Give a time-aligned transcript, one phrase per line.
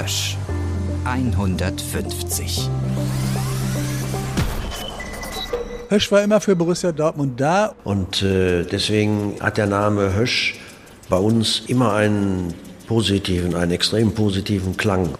[0.00, 0.36] Hösch
[1.04, 2.68] 150.
[5.88, 7.74] Hösch war immer für Borussia Dortmund da.
[7.82, 10.54] Und äh, deswegen hat der Name Hösch
[11.08, 12.54] bei uns immer einen
[12.86, 15.14] positiven, einen extrem positiven Klang.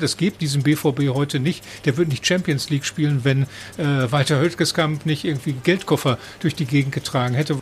[0.00, 1.64] Es gibt diesen BVB heute nicht.
[1.86, 3.42] Der wird nicht Champions League spielen, wenn
[3.78, 7.58] äh, Walter Höltgeskamp nicht irgendwie Geldkoffer durch die Gegend getragen hätte.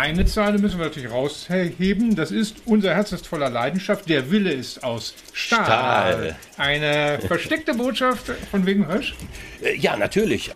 [0.00, 2.16] Eine Zahl müssen wir natürlich rausheben.
[2.16, 4.08] Das ist unser Herz ist voller Leidenschaft.
[4.08, 5.62] Der Wille ist aus Stahl.
[5.66, 6.36] Stahl.
[6.56, 9.14] Eine versteckte Botschaft von wegen Hösch?
[9.62, 10.52] Äh, Ja, natürlich.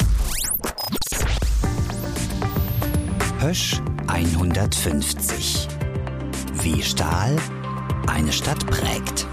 [3.41, 5.69] Hösch 150.
[6.62, 7.37] Wie Stahl
[8.06, 9.27] eine Stadt prägt.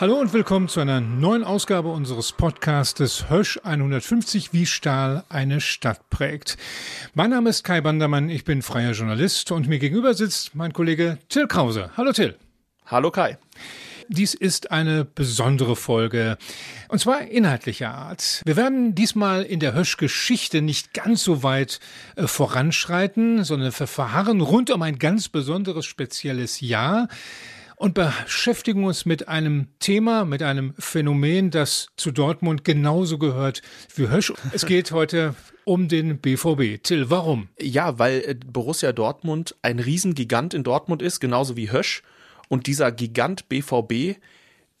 [0.00, 6.08] Hallo und willkommen zu einer neuen Ausgabe unseres Podcastes Hösch 150, wie Stahl eine Stadt
[6.08, 6.56] prägt.
[7.12, 11.18] Mein Name ist Kai Bandermann, ich bin freier Journalist und mir gegenüber sitzt mein Kollege
[11.28, 11.90] Till Krause.
[11.98, 12.34] Hallo Till.
[12.86, 13.36] Hallo Kai.
[14.08, 16.38] Dies ist eine besondere Folge.
[16.88, 18.40] Und zwar inhaltlicher Art.
[18.46, 21.78] Wir werden diesmal in der Hösch-Geschichte nicht ganz so weit
[22.16, 27.08] äh, voranschreiten, sondern wir verharren rund um ein ganz besonderes, spezielles Jahr
[27.80, 33.62] und beschäftigen uns mit einem Thema, mit einem Phänomen, das zu Dortmund genauso gehört
[33.96, 34.34] wie Hösch.
[34.52, 36.82] Es geht heute um den BVB.
[36.82, 37.48] Till, warum?
[37.58, 42.02] Ja, weil äh, Borussia Dortmund ein Riesengigant in Dortmund ist, genauso wie Hösch.
[42.50, 44.20] Und dieser Gigant BVB,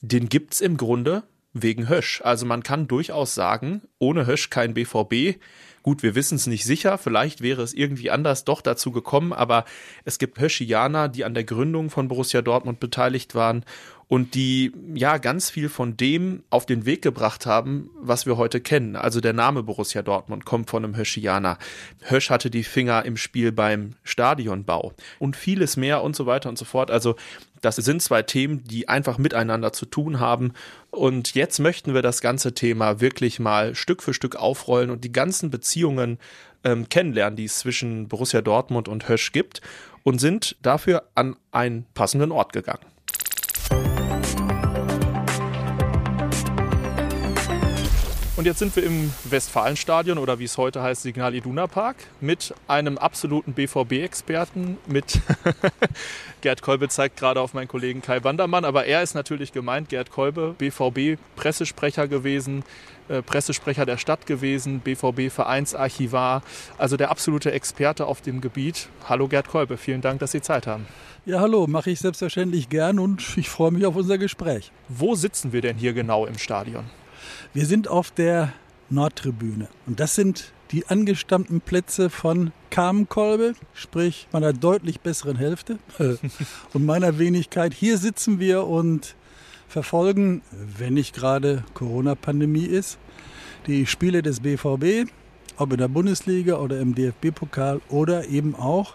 [0.02, 1.22] den gibt's im Grunde
[1.54, 2.20] wegen Hösch.
[2.22, 5.40] Also man kann durchaus sagen, ohne Hösch kein BVB.
[5.82, 9.64] Gut, wir wissen es nicht sicher, vielleicht wäre es irgendwie anders doch dazu gekommen, aber
[10.04, 13.64] es gibt Höschianer, die an der Gründung von Borussia Dortmund beteiligt waren
[14.10, 18.60] und die ja ganz viel von dem auf den Weg gebracht haben, was wir heute
[18.60, 18.96] kennen.
[18.96, 21.58] Also der Name Borussia Dortmund kommt von einem Höschianer.
[22.00, 26.58] Hösch hatte die Finger im Spiel beim Stadionbau und vieles mehr und so weiter und
[26.58, 26.90] so fort.
[26.90, 27.14] Also
[27.60, 30.54] das sind zwei Themen, die einfach miteinander zu tun haben.
[30.90, 35.12] Und jetzt möchten wir das ganze Thema wirklich mal Stück für Stück aufrollen und die
[35.12, 36.18] ganzen Beziehungen
[36.64, 39.60] ähm, kennenlernen, die es zwischen Borussia Dortmund und Hösch gibt
[40.02, 42.84] und sind dafür an einen passenden Ort gegangen.
[48.40, 52.54] Und jetzt sind wir im Westfalenstadion oder wie es heute heißt, Signal Iduna Park mit
[52.68, 55.20] einem absoluten BVB-Experten, mit
[56.40, 60.10] Gerd Kolbe zeigt gerade auf meinen Kollegen Kai Wandermann, aber er ist natürlich gemeint, Gerd
[60.10, 62.64] Kolbe, BVB-Pressesprecher gewesen,
[63.10, 66.42] äh, Pressesprecher der Stadt gewesen, BVB-Vereinsarchivar,
[66.78, 68.88] also der absolute Experte auf dem Gebiet.
[69.06, 70.86] Hallo Gerd Kolbe, vielen Dank, dass Sie Zeit haben.
[71.26, 74.72] Ja, hallo, mache ich selbstverständlich gern und ich freue mich auf unser Gespräch.
[74.88, 76.86] Wo sitzen wir denn hier genau im Stadion?
[77.52, 78.52] Wir sind auf der
[78.90, 85.80] Nordtribüne und das sind die angestammten Plätze von Carmen Kolbe, sprich meiner deutlich besseren Hälfte
[86.72, 87.74] und meiner Wenigkeit.
[87.74, 89.16] Hier sitzen wir und
[89.66, 90.42] verfolgen,
[90.78, 92.98] wenn nicht gerade Corona-Pandemie ist,
[93.66, 95.10] die Spiele des BVB,
[95.56, 98.94] ob in der Bundesliga oder im DFB-Pokal oder eben auch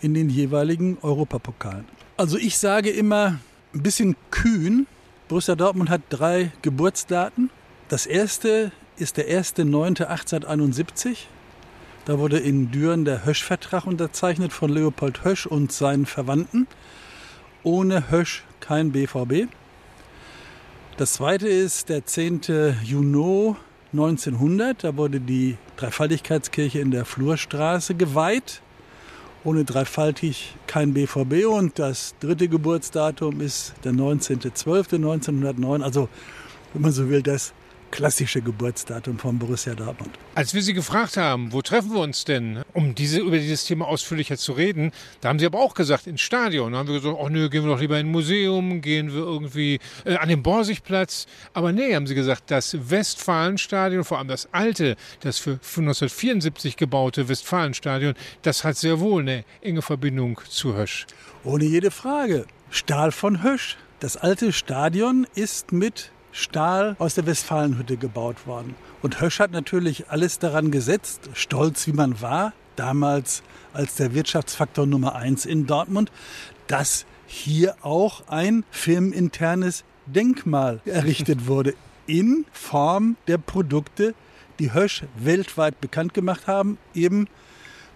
[0.00, 1.84] in den jeweiligen Europapokalen.
[2.16, 3.38] Also ich sage immer
[3.72, 4.88] ein bisschen kühn,
[5.28, 7.50] Borussia Dortmund hat drei Geburtsdaten.
[7.88, 11.18] Das erste ist der 1.9.1871.
[12.04, 16.66] Da wurde in Düren der Hösch-Vertrag unterzeichnet von Leopold Hösch und seinen Verwandten.
[17.62, 19.46] Ohne Hösch kein BVB.
[20.96, 22.40] Das zweite ist der 10.
[22.82, 23.54] Juni
[23.92, 24.82] 1900.
[24.82, 28.62] Da wurde die Dreifaltigkeitskirche in der Flurstraße geweiht.
[29.44, 31.46] Ohne dreifaltig kein BVB.
[31.46, 35.82] Und das dritte Geburtsdatum ist der 19.12.1909.
[35.82, 36.08] Also,
[36.72, 37.52] wenn man so will, das
[37.96, 40.10] klassische Geburtsdatum von Borussia Dortmund.
[40.34, 43.88] Als wir Sie gefragt haben, wo treffen wir uns denn, um diese, über dieses Thema
[43.88, 44.92] ausführlicher zu reden,
[45.22, 46.72] da haben Sie aber auch gesagt, ins Stadion.
[46.72, 49.20] Da haben wir gesagt, ach nö, gehen wir doch lieber in ein Museum, gehen wir
[49.20, 51.24] irgendwie äh, an den Borsigplatz.
[51.54, 57.30] Aber nee, haben Sie gesagt, das Westfalenstadion, vor allem das alte, das für 1974 gebaute
[57.30, 58.12] Westfalenstadion,
[58.42, 61.06] das hat sehr wohl eine enge Verbindung zu Hösch.
[61.44, 62.44] Ohne jede Frage.
[62.68, 63.78] Stahl von Hösch.
[64.00, 68.74] Das alte Stadion ist mit Stahl aus der Westfalenhütte gebaut worden.
[69.00, 73.42] Und Hösch hat natürlich alles daran gesetzt, stolz wie man war, damals
[73.72, 76.12] als der Wirtschaftsfaktor Nummer eins in Dortmund,
[76.66, 81.74] dass hier auch ein firmeninternes Denkmal errichtet wurde
[82.06, 84.14] in Form der Produkte,
[84.58, 87.28] die Hösch weltweit bekannt gemacht haben, eben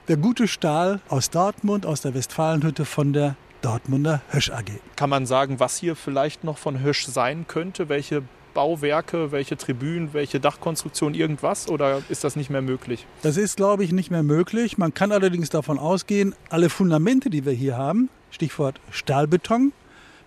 [0.08, 4.66] der gute Stahl aus Dortmund, aus der Westfalenhütte von der Dortmunder Hösch AG.
[4.96, 7.88] Kann man sagen, was hier vielleicht noch von Hösch sein könnte?
[7.88, 8.22] Welche
[8.54, 11.68] Bauwerke, welche Tribünen, welche Dachkonstruktion, irgendwas?
[11.68, 13.06] Oder ist das nicht mehr möglich?
[13.22, 14.78] Das ist, glaube ich, nicht mehr möglich.
[14.78, 19.72] Man kann allerdings davon ausgehen, alle Fundamente, die wir hier haben, Stichwort Stahlbeton,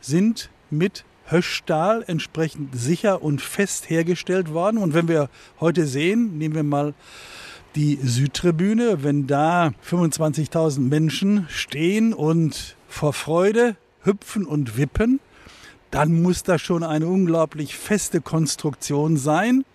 [0.01, 4.77] sind mit Höschstahl entsprechend sicher und fest hergestellt worden.
[4.77, 5.29] Und wenn wir
[5.59, 6.94] heute sehen, nehmen wir mal
[7.75, 15.19] die Südtribüne, wenn da 25.000 Menschen stehen und vor Freude hüpfen und wippen,
[15.90, 19.66] dann muss das schon eine unglaublich feste Konstruktion sein,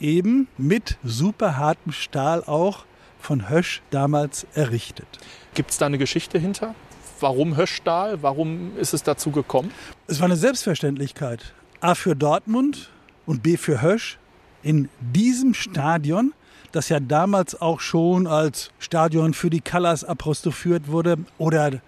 [0.00, 2.86] eben mit superhartem Stahl auch
[3.20, 5.06] von Hösch damals errichtet.
[5.54, 6.74] Gibt es da eine Geschichte hinter?
[7.20, 8.22] Warum Höschstahl?
[8.22, 9.70] Warum ist es dazu gekommen?
[10.06, 11.52] Es war eine Selbstverständlichkeit.
[11.80, 12.90] A für Dortmund
[13.26, 14.18] und B für Hösch
[14.62, 16.32] in diesem Stadion,
[16.72, 21.80] das ja damals auch schon als Stadion für die Colors apostrophiert wurde oder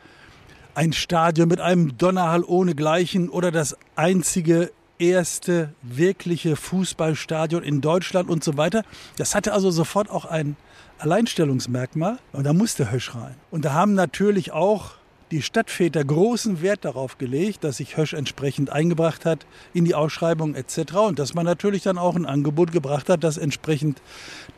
[0.75, 8.45] ein Stadion mit einem Donnerhall ohnegleichen oder das einzige erste wirkliche Fußballstadion in Deutschland und
[8.45, 8.85] so weiter.
[9.17, 10.57] Das hatte also sofort auch ein
[10.99, 13.35] Alleinstellungsmerkmal und da musste Hösch rein.
[13.51, 14.93] Und da haben natürlich auch
[15.31, 20.55] die Stadtväter großen Wert darauf gelegt, dass sich Hösch entsprechend eingebracht hat in die Ausschreibung
[20.55, 20.95] etc.
[20.97, 24.03] Und dass man natürlich dann auch ein Angebot gebracht hat, das entsprechend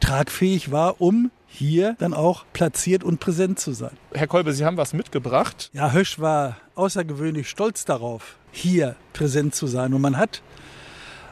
[0.00, 3.96] tragfähig war, um hier dann auch platziert und präsent zu sein.
[4.12, 5.70] Herr Kolbe, Sie haben was mitgebracht.
[5.74, 9.92] Ja, Hösch war außergewöhnlich stolz darauf, hier präsent zu sein.
[9.92, 10.42] Und man hat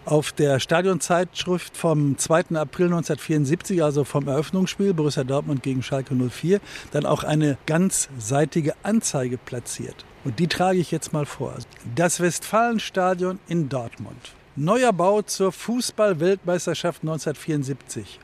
[0.04, 2.56] auf der Stadionzeitschrift vom 2.
[2.56, 6.60] April 1974, also vom Eröffnungsspiel Borussia Dortmund gegen Schalke 04,
[6.92, 10.04] dann auch eine ganzseitige Anzeige platziert.
[10.24, 11.54] Und die trage ich jetzt mal vor.
[11.94, 14.34] Das Westfalenstadion in Dortmund.
[14.56, 18.20] Neuer Bau zur Fußball-Weltmeisterschaft 1974.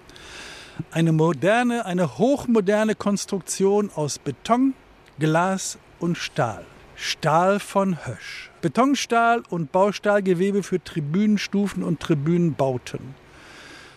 [0.91, 4.75] Eine moderne, eine hochmoderne Konstruktion aus Beton,
[5.19, 6.65] Glas und Stahl.
[6.97, 8.51] Stahl von Hösch.
[8.61, 13.15] Betonstahl und Baustahlgewebe für Tribünenstufen und Tribünenbauten.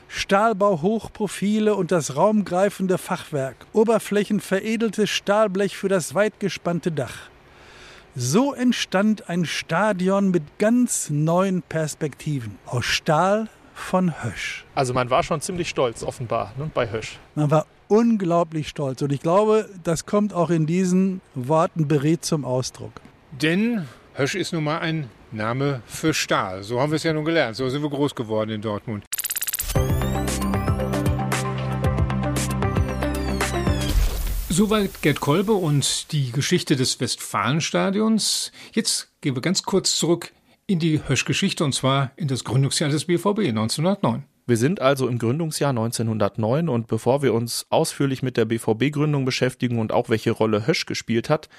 [0.08, 3.68] Stahlbau Hochprofile und das raumgreifende Fachwerk.
[3.74, 7.30] Oberflächen veredeltes Stahlblech für das weitgespannte Dach.
[8.16, 12.58] So entstand ein Stadion mit ganz neuen Perspektiven.
[12.66, 13.50] Aus Stahl
[13.80, 14.66] von Hösch.
[14.76, 17.18] Also man war schon ziemlich stolz offenbar ne, bei Hösch.
[17.36, 22.46] Man war unglaublich stolz und ich glaube, das kommt auch in diesen Worten beredt zum
[22.46, 22.94] Ausdruck.
[23.32, 26.64] Denn Hösch ist nun mal ein Name für Stahl.
[26.64, 27.56] So haben wir es ja nun gelernt.
[27.56, 29.06] So sind wir groß geworden in Dortmund.
[34.50, 38.52] Soweit Gerd Kolbe und die Geschichte des Westfalenstadions.
[38.74, 40.34] Jetzt gehen wir ganz kurz zurück
[40.70, 44.24] in die Hösch-Geschichte und zwar in das Gründungsjahr des BVB 1909.
[44.46, 49.80] Wir sind also im Gründungsjahr 1909 und bevor wir uns ausführlich mit der BVB-Gründung beschäftigen
[49.80, 51.50] und auch welche Rolle Hösch gespielt hat,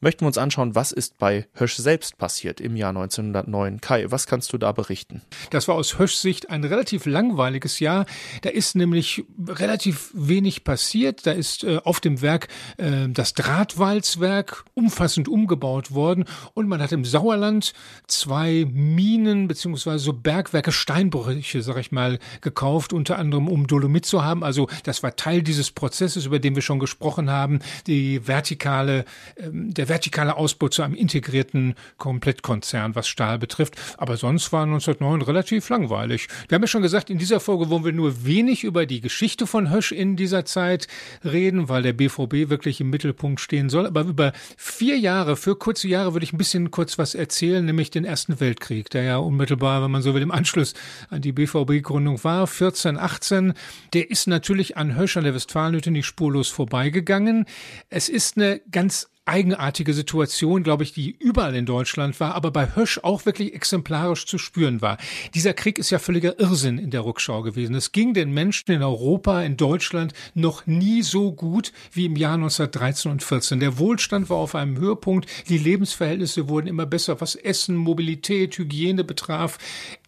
[0.00, 3.80] möchten wir uns anschauen, was ist bei Hösch selbst passiert im Jahr 1909.
[3.80, 5.22] Kai, was kannst du da berichten?
[5.50, 8.06] Das war aus Höschs Sicht ein relativ langweiliges Jahr.
[8.42, 11.26] Da ist nämlich relativ wenig passiert.
[11.26, 16.24] Da ist äh, auf dem Werk äh, das Drahtwalzwerk umfassend umgebaut worden
[16.54, 17.72] und man hat im Sauerland
[18.06, 24.24] zwei Minen beziehungsweise so Bergwerke, Steinbrüche, sag ich mal, gekauft, unter anderem um Dolomit zu
[24.24, 24.44] haben.
[24.44, 29.04] Also das war Teil dieses Prozesses, über den wir schon gesprochen haben, die vertikale,
[29.36, 33.76] ähm, der vertikale Ausbau zu einem integrierten Komplettkonzern, was Stahl betrifft.
[33.96, 36.28] Aber sonst war 1909 relativ langweilig.
[36.48, 39.46] Wir haben ja schon gesagt, in dieser Folge wollen wir nur wenig über die Geschichte
[39.46, 40.88] von Hösch in dieser Zeit
[41.24, 43.86] reden, weil der BVB wirklich im Mittelpunkt stehen soll.
[43.86, 47.90] Aber über vier Jahre, für kurze Jahre würde ich ein bisschen kurz was erzählen, nämlich
[47.90, 50.74] den Ersten Weltkrieg, der ja unmittelbar, wenn man so will, im Anschluss
[51.10, 53.54] an die BVB-Gründung war, 14, 18.
[53.94, 57.46] Der ist natürlich an Hösch an der Westfalenhütte nicht spurlos vorbeigegangen.
[57.90, 62.74] Es ist eine ganz eigenartige Situation, glaube ich, die überall in Deutschland war, aber bei
[62.74, 64.98] Hösch auch wirklich exemplarisch zu spüren war.
[65.34, 67.74] Dieser Krieg ist ja völliger Irrsinn in der Rückschau gewesen.
[67.74, 72.34] Es ging den Menschen in Europa, in Deutschland noch nie so gut wie im Jahr
[72.34, 73.60] 1913 und 14.
[73.60, 79.04] Der Wohlstand war auf einem Höhepunkt, die Lebensverhältnisse wurden immer besser, was Essen, Mobilität, Hygiene
[79.04, 79.58] betraf.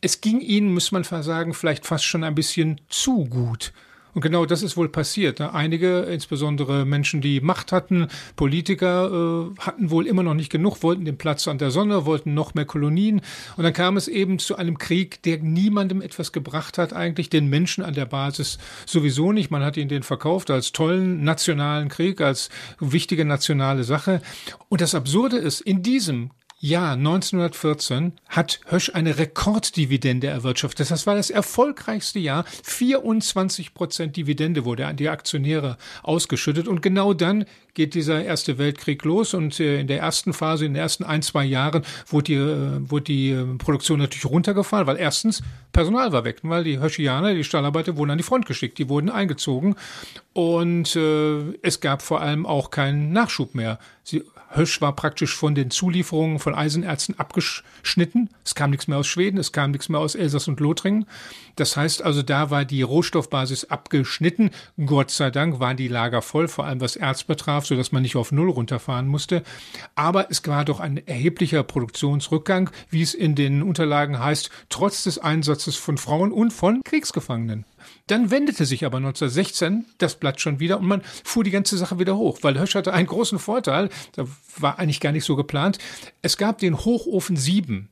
[0.00, 3.72] Es ging ihnen, muss man sagen, vielleicht fast schon ein bisschen zu gut.
[4.14, 5.38] Und genau das ist wohl passiert.
[5.38, 5.52] Ne?
[5.54, 11.04] Einige, insbesondere Menschen, die Macht hatten, Politiker, äh, hatten wohl immer noch nicht genug, wollten
[11.04, 13.20] den Platz an der Sonne, wollten noch mehr Kolonien.
[13.56, 17.48] Und dann kam es eben zu einem Krieg, der niemandem etwas gebracht hat, eigentlich den
[17.48, 19.50] Menschen an der Basis sowieso nicht.
[19.50, 24.20] Man hat ihn den verkauft als tollen nationalen Krieg, als wichtige nationale Sache.
[24.68, 26.30] Und das Absurde ist, in diesem
[26.62, 30.90] Jahr 1914 hat Hösch eine Rekorddividende erwirtschaftet.
[30.90, 32.44] Das war das erfolgreichste Jahr.
[32.64, 36.68] 24 Prozent Dividende wurde an die Aktionäre ausgeschüttet.
[36.68, 39.32] Und genau dann geht dieser Erste Weltkrieg los.
[39.32, 42.90] Und äh, in der ersten Phase, in den ersten ein, zwei Jahren, wurde die, äh,
[42.90, 47.44] wurde die äh, Produktion natürlich runtergefahren, weil erstens Personal war weg, weil die Höschianer, die
[47.44, 48.76] Stahlarbeiter, wurden an die Front geschickt.
[48.76, 49.76] Die wurden eingezogen.
[50.34, 53.78] Und äh, es gab vor allem auch keinen Nachschub mehr.
[54.02, 58.30] Sie Hösch war praktisch von den Zulieferungen von Eisenerzen abgeschnitten.
[58.44, 61.06] Es kam nichts mehr aus Schweden, es kam nichts mehr aus Elsass und Lothringen.
[61.60, 64.48] Das heißt also, da war die Rohstoffbasis abgeschnitten.
[64.82, 68.16] Gott sei Dank waren die Lager voll, vor allem was Erz betraf, sodass man nicht
[68.16, 69.42] auf Null runterfahren musste.
[69.94, 75.18] Aber es war doch ein erheblicher Produktionsrückgang, wie es in den Unterlagen heißt, trotz des
[75.18, 77.66] Einsatzes von Frauen und von Kriegsgefangenen.
[78.06, 81.98] Dann wendete sich aber 1916 das Blatt schon wieder und man fuhr die ganze Sache
[81.98, 84.24] wieder hoch, weil Hösch hatte einen großen Vorteil, da
[84.56, 85.76] war eigentlich gar nicht so geplant.
[86.22, 87.90] Es gab den Hochofen 7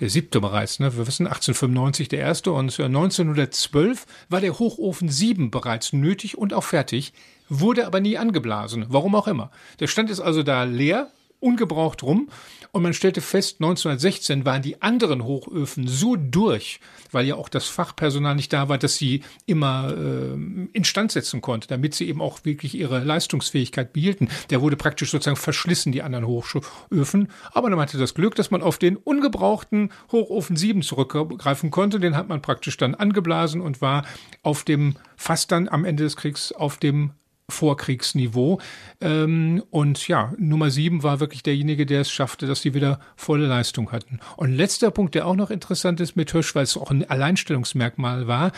[0.00, 0.96] der siebte bereits, ne?
[0.96, 6.64] wir wissen 1895 der erste und 1912 war der Hochofen 7 bereits nötig und auch
[6.64, 7.12] fertig,
[7.48, 9.50] wurde aber nie angeblasen, warum auch immer.
[9.80, 12.28] Der stand ist also da leer, ungebraucht rum
[12.72, 16.80] und man stellte fest, 1916 waren die anderen Hochöfen so durch,
[17.12, 20.34] weil ja auch das Fachpersonal nicht da war, dass sie immer äh,
[20.72, 24.28] instand setzen konnte, damit sie eben auch wirklich ihre Leistungsfähigkeit behielten.
[24.50, 27.28] Der wurde praktisch sozusagen verschlissen, die anderen Hochöfen.
[27.52, 32.00] Aber man hatte das Glück, dass man auf den ungebrauchten Hochofen 7 zurückgreifen konnte.
[32.00, 34.04] Den hat man praktisch dann angeblasen und war
[34.42, 37.12] auf dem, fast dann am Ende des Kriegs auf dem
[37.50, 38.60] Vorkriegsniveau.
[39.00, 43.46] Ähm, und ja, Nummer sieben war wirklich derjenige, der es schaffte, dass die wieder volle
[43.46, 44.20] Leistung hatten.
[44.36, 48.26] Und letzter Punkt, der auch noch interessant ist mit Hösch, weil es auch ein Alleinstellungsmerkmal
[48.26, 48.52] war.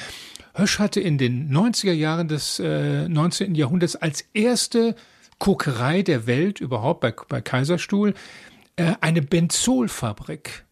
[0.54, 3.54] Hösch hatte in den 90er Jahren des äh, 19.
[3.54, 4.96] Jahrhunderts als erste
[5.38, 8.14] Kokerei der Welt überhaupt bei, bei Kaiserstuhl
[8.76, 10.64] äh, eine Benzolfabrik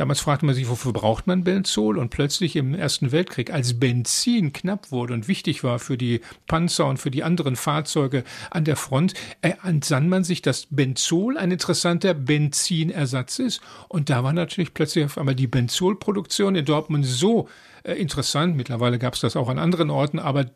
[0.00, 1.98] Damals fragte man sich, wofür braucht man Benzol?
[1.98, 6.86] Und plötzlich im Ersten Weltkrieg, als Benzin knapp wurde und wichtig war für die Panzer
[6.86, 12.14] und für die anderen Fahrzeuge an der Front, entsann man sich, dass Benzol ein interessanter
[12.14, 13.60] Benzinersatz ist.
[13.88, 17.50] Und da war natürlich plötzlich auf einmal die Benzolproduktion in Dortmund so
[17.82, 18.56] äh, interessant.
[18.56, 20.46] Mittlerweile gab es das auch an anderen Orten, aber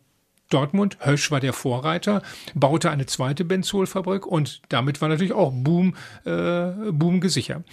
[0.49, 2.23] Dortmund, Hösch war der Vorreiter,
[2.55, 7.65] baute eine zweite Benzolfabrik und damit war natürlich auch Boom, äh, Boom gesichert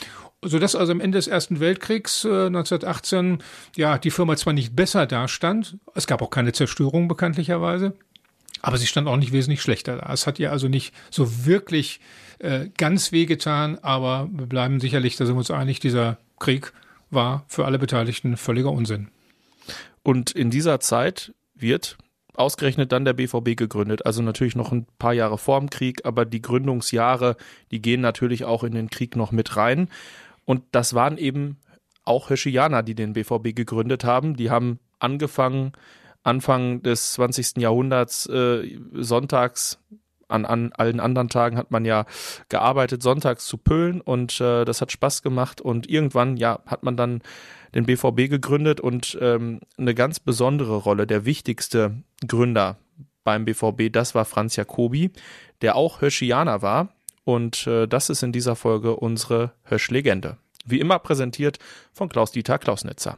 [0.43, 3.39] sodass also am Ende des Ersten Weltkriegs äh, 1918
[3.75, 7.93] ja die Firma zwar nicht besser dastand, es gab auch keine Zerstörung bekanntlicherweise,
[8.62, 10.12] aber sie stand auch nicht wesentlich schlechter da.
[10.13, 12.00] Es hat ihr also nicht so wirklich
[12.39, 16.74] äh, ganz wehgetan, aber wir bleiben sicherlich, da sind wir uns einig, dieser Krieg
[17.10, 19.10] war für alle Beteiligten völliger Unsinn.
[20.03, 21.98] Und in dieser Zeit wird
[22.33, 24.05] ausgerechnet dann der BVB gegründet.
[24.05, 27.36] Also natürlich noch ein paar Jahre vorm Krieg, aber die Gründungsjahre,
[27.71, 29.89] die gehen natürlich auch in den Krieg noch mit rein.
[30.51, 31.62] Und das waren eben
[32.03, 34.36] auch Höschianer, die den BVB gegründet haben.
[34.36, 35.72] Die haben angefangen,
[36.24, 37.62] Anfang des 20.
[37.62, 39.79] Jahrhunderts, äh, sonntags,
[40.27, 42.05] an, an allen anderen Tagen hat man ja
[42.50, 45.62] gearbeitet, sonntags zu Pölen und äh, das hat Spaß gemacht.
[45.62, 47.22] Und irgendwann, ja, hat man dann
[47.74, 52.75] den BVB gegründet und ähm, eine ganz besondere Rolle, der wichtigste Gründer
[53.24, 55.12] beim BVB, das war Franz Jacobi,
[55.62, 56.89] der auch Höschianer war.
[57.23, 60.37] Und äh, das ist in dieser Folge unsere Hösch-Legende.
[60.65, 61.59] Wie immer präsentiert
[61.91, 63.17] von Klaus-Dieter Klausnitzer.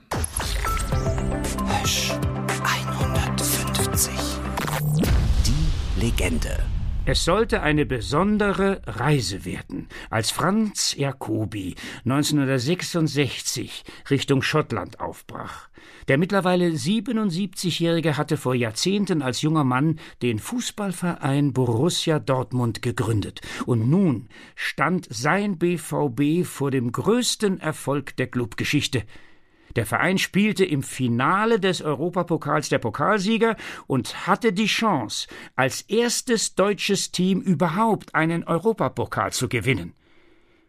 [1.82, 2.12] Hösch
[2.64, 4.12] 150.
[5.46, 6.73] Die Legende.
[7.06, 15.68] Es sollte eine besondere Reise werden, als Franz Jacobi 1966 Richtung Schottland aufbrach.
[16.08, 23.42] Der mittlerweile 77-Jährige hatte vor Jahrzehnten als junger Mann den Fußballverein Borussia Dortmund gegründet.
[23.66, 29.04] Und nun stand sein BVB vor dem größten Erfolg der Clubgeschichte.
[29.76, 33.56] Der Verein spielte im Finale des Europapokals der Pokalsieger
[33.88, 39.94] und hatte die Chance, als erstes deutsches Team überhaupt einen Europapokal zu gewinnen.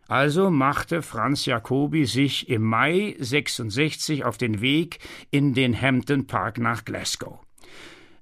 [0.06, 4.98] Also machte Franz Jacobi sich im Mai 66 auf den Weg
[5.30, 7.38] in den Hampton Park nach Glasgow.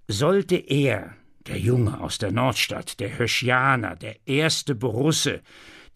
[0.07, 1.15] Sollte er,
[1.47, 5.43] der Junge aus der Nordstadt, der Höschianer, der erste Borusse,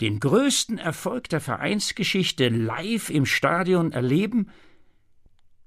[0.01, 4.51] den größten Erfolg der Vereinsgeschichte live im Stadion erleben,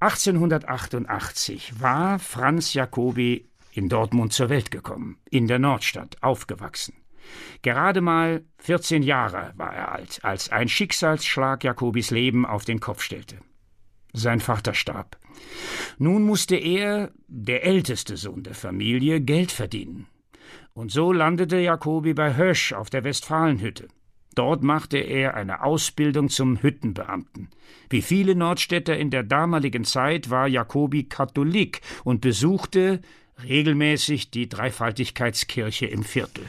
[0.02, 6.96] 1888 war Franz Jacobi in Dortmund zur Welt gekommen, in der Nordstadt aufgewachsen.
[7.64, 13.02] Gerade mal 14 Jahre war er alt, als ein Schicksalsschlag Jakobis Leben auf den Kopf
[13.02, 13.40] stellte.
[14.14, 15.18] Sein Vater starb.
[15.98, 20.08] Nun musste er, der älteste Sohn der Familie, Geld verdienen.
[20.74, 23.90] Und so landete Jacobi bei Hösch auf der Westfalenhütte.
[24.40, 27.50] Dort machte er eine Ausbildung zum Hüttenbeamten.
[27.90, 33.02] Wie viele Nordstädter in der damaligen Zeit war Jacobi Katholik und besuchte
[33.44, 36.46] regelmäßig die Dreifaltigkeitskirche im Viertel.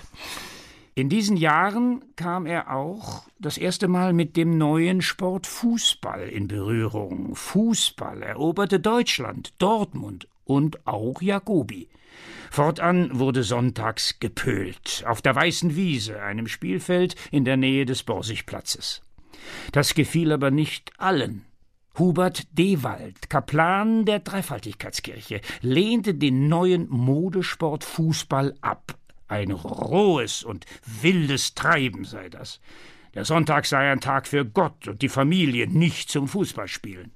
[0.94, 6.46] In diesen Jahren kam er auch das erste Mal mit dem neuen Sport Fußball in
[6.46, 7.34] Berührung.
[7.34, 11.88] Fußball eroberte Deutschland, Dortmund und auch Jacobi.
[12.50, 19.02] Fortan wurde sonntags gepölt, auf der Weißen Wiese, einem Spielfeld in der Nähe des Borsigplatzes.
[19.72, 21.44] Das gefiel aber nicht allen.
[21.98, 28.96] Hubert Dewald, Kaplan der Dreifaltigkeitskirche, lehnte den neuen Modesport Fußball ab.
[29.28, 30.66] Ein rohes und
[31.02, 32.60] wildes Treiben sei das.
[33.14, 37.12] Der Sonntag sei ein Tag für Gott und die Familie, nicht zum Fußballspielen.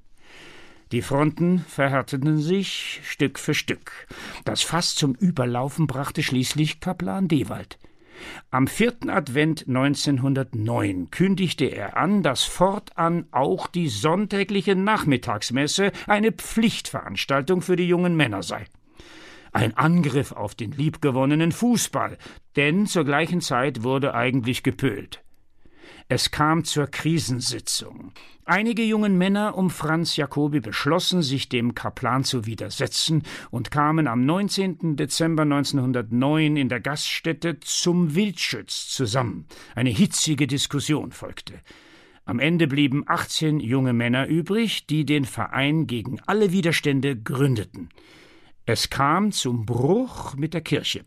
[0.95, 4.07] Die Fronten verhärteten sich Stück für Stück.
[4.45, 7.81] Das Fass zum Überlaufen brachte schließlich Kaplan Dewald.
[8.53, 17.61] Am vierten Advent 1909 kündigte er an, dass fortan auch die sonntägliche Nachmittagsmesse eine Pflichtveranstaltung
[17.61, 18.65] für die jungen Männer sei.
[19.51, 22.19] Ein Angriff auf den liebgewonnenen Fußball,
[22.55, 25.24] denn zur gleichen Zeit wurde eigentlich gepölt.
[26.09, 28.13] Es kam zur Krisensitzung.
[28.45, 34.27] Einige jungen Männer um Franz Jacobi beschlossen, sich dem Kaplan zu widersetzen und kamen am
[34.27, 34.97] 19.
[34.97, 39.47] Dezember 1909 in der Gaststätte zum Wildschütz zusammen.
[39.75, 41.55] Eine hitzige Diskussion folgte.
[42.27, 47.89] Am Ende blieben 18 junge Männer übrig, die den Verein gegen alle Widerstände gründeten.
[48.67, 51.03] Es kam zum Bruch mit der Kirche,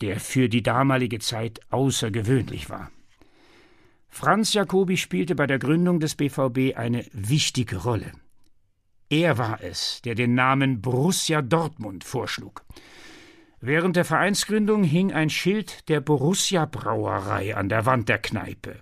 [0.00, 2.90] der für die damalige Zeit außergewöhnlich war.
[4.14, 8.12] Franz Jacobi spielte bei der Gründung des BVB eine wichtige Rolle.
[9.08, 12.62] Er war es, der den Namen Borussia Dortmund vorschlug.
[13.60, 18.76] Während der Vereinsgründung hing ein Schild der Borussia Brauerei an der Wand der Kneipe.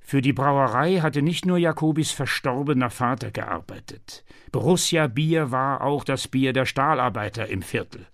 [0.00, 4.24] Für die Brauerei hatte nicht nur Jakobis verstorbener Vater gearbeitet.
[4.52, 8.06] Borussia Bier war auch das Bier der Stahlarbeiter im Viertel.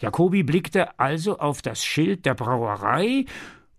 [0.00, 3.26] Jacobi blickte also auf das Schild der Brauerei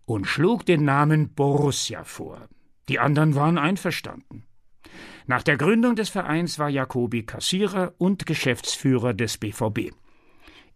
[0.05, 2.47] und schlug den Namen Borussia vor.
[2.89, 4.43] Die anderen waren einverstanden.
[5.25, 9.93] Nach der Gründung des Vereins war Jacobi Kassierer und Geschäftsführer des BVB.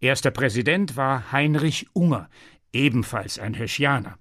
[0.00, 2.30] Erster Präsident war Heinrich Unger,
[2.72, 4.16] ebenfalls ein Höschianer.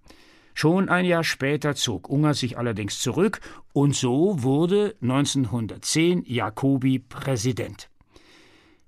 [0.54, 3.40] Schon ein Jahr später zog Unger sich allerdings zurück
[3.74, 7.90] und so wurde 1910 Jacobi Präsident.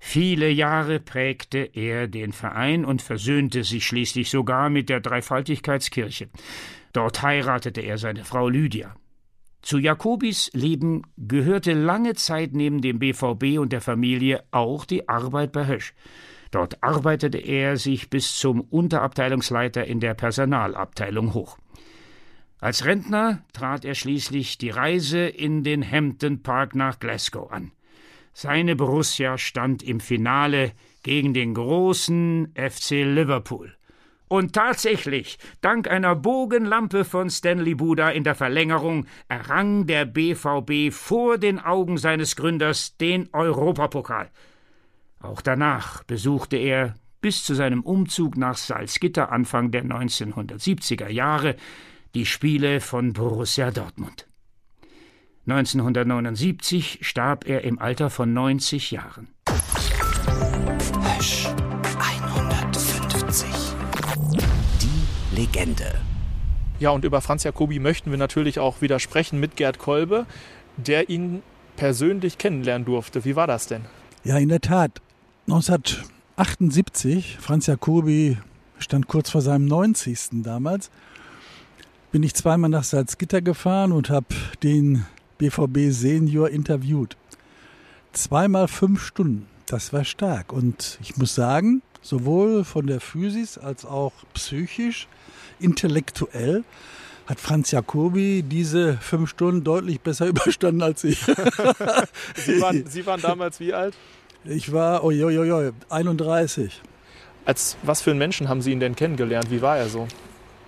[0.02, 6.30] Viele Jahre prägte er den Verein und versöhnte sich schließlich sogar mit der Dreifaltigkeitskirche.
[6.92, 8.96] Dort heiratete er seine Frau Lydia.
[9.62, 15.52] Zu Jakobis Leben gehörte lange Zeit neben dem BVB und der Familie auch die Arbeit
[15.52, 15.92] bei Hösch.
[16.50, 21.58] Dort arbeitete er sich bis zum Unterabteilungsleiter in der Personalabteilung hoch.
[22.58, 27.70] Als Rentner trat er schließlich die Reise in den Hampton Park nach Glasgow an.
[28.32, 33.74] Seine Borussia stand im Finale gegen den großen FC Liverpool.
[34.28, 41.36] Und tatsächlich, dank einer Bogenlampe von Stanley Buda in der Verlängerung, errang der BVB vor
[41.36, 44.30] den Augen seines Gründers den Europapokal.
[45.20, 51.56] Auch danach besuchte er bis zu seinem Umzug nach Salzgitter Anfang der 1970er Jahre
[52.14, 54.29] die Spiele von Borussia Dortmund.
[55.46, 59.28] 1979 starb er im Alter von 90 Jahren.
[61.16, 61.46] Hösch
[61.98, 63.46] 150.
[64.80, 65.94] Die Legende.
[66.78, 70.26] Ja, und über Franz Jacobi möchten wir natürlich auch wieder sprechen mit Gerd Kolbe,
[70.76, 71.42] der ihn
[71.76, 73.24] persönlich kennenlernen durfte.
[73.24, 73.86] Wie war das denn?
[74.24, 75.00] Ja, in der Tat.
[75.46, 78.36] 1978, Franz Jacobi
[78.78, 80.42] stand kurz vor seinem 90.
[80.42, 80.90] damals,
[82.12, 84.26] bin ich zweimal nach Salzgitter gefahren und habe
[84.62, 85.06] den
[85.40, 87.16] BVB Senior interviewt.
[88.12, 89.46] Zweimal fünf Stunden.
[89.64, 90.52] Das war stark.
[90.52, 95.08] Und ich muss sagen, sowohl von der Physis als auch psychisch,
[95.58, 96.62] intellektuell,
[97.26, 101.20] hat Franz Jacobi diese fünf Stunden deutlich besser überstanden als ich.
[102.34, 103.94] Sie, waren, Sie waren damals wie alt?
[104.44, 106.82] Ich war, oi, oi, oi, 31.
[107.46, 109.50] Als was für einen Menschen haben Sie ihn denn kennengelernt?
[109.50, 110.06] Wie war er so?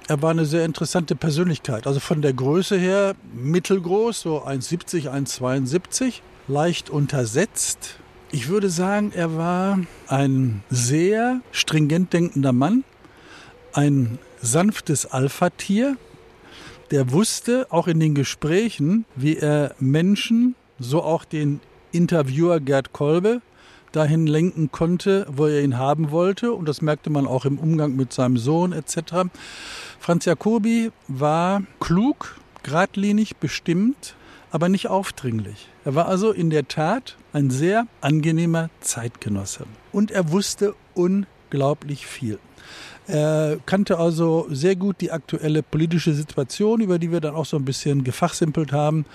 [0.08, 1.86] Er war eine sehr interessante Persönlichkeit.
[1.86, 7.96] Also von der Größe her mittelgroß, so 1,70, 1,72, leicht untersetzt.
[8.32, 12.84] Ich würde sagen, er war ein sehr stringent denkender Mann,
[13.72, 15.96] ein sanftes Alpha-Tier,
[16.90, 21.60] der wusste auch in den Gesprächen, wie er Menschen, so auch den
[21.92, 23.40] Interviewer Gerd Kolbe,
[23.92, 26.52] dahin lenken konnte, wo er ihn haben wollte.
[26.52, 29.28] Und das merkte man auch im Umgang mit seinem Sohn etc.
[30.02, 32.34] Franz Jacobi war klug,
[32.64, 34.16] geradlinig, bestimmt,
[34.50, 35.68] aber nicht aufdringlich.
[35.84, 39.64] Er war also in der Tat ein sehr angenehmer Zeitgenosse.
[39.92, 42.40] Und er wusste unglaublich viel.
[43.06, 47.56] Er kannte also sehr gut die aktuelle politische Situation, über die wir dann auch so
[47.56, 49.06] ein bisschen gefachsimpelt haben.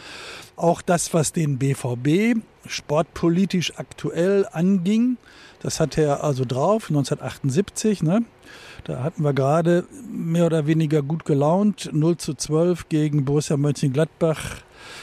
[0.55, 5.17] Auch das, was den BVB sportpolitisch aktuell anging,
[5.59, 8.03] das hatte er also drauf, 1978.
[8.03, 8.23] Ne?
[8.87, 14.61] Da hatten wir gerade mehr oder weniger gut gelaunt, 0 zu 12 gegen Borussia Mönchengladbach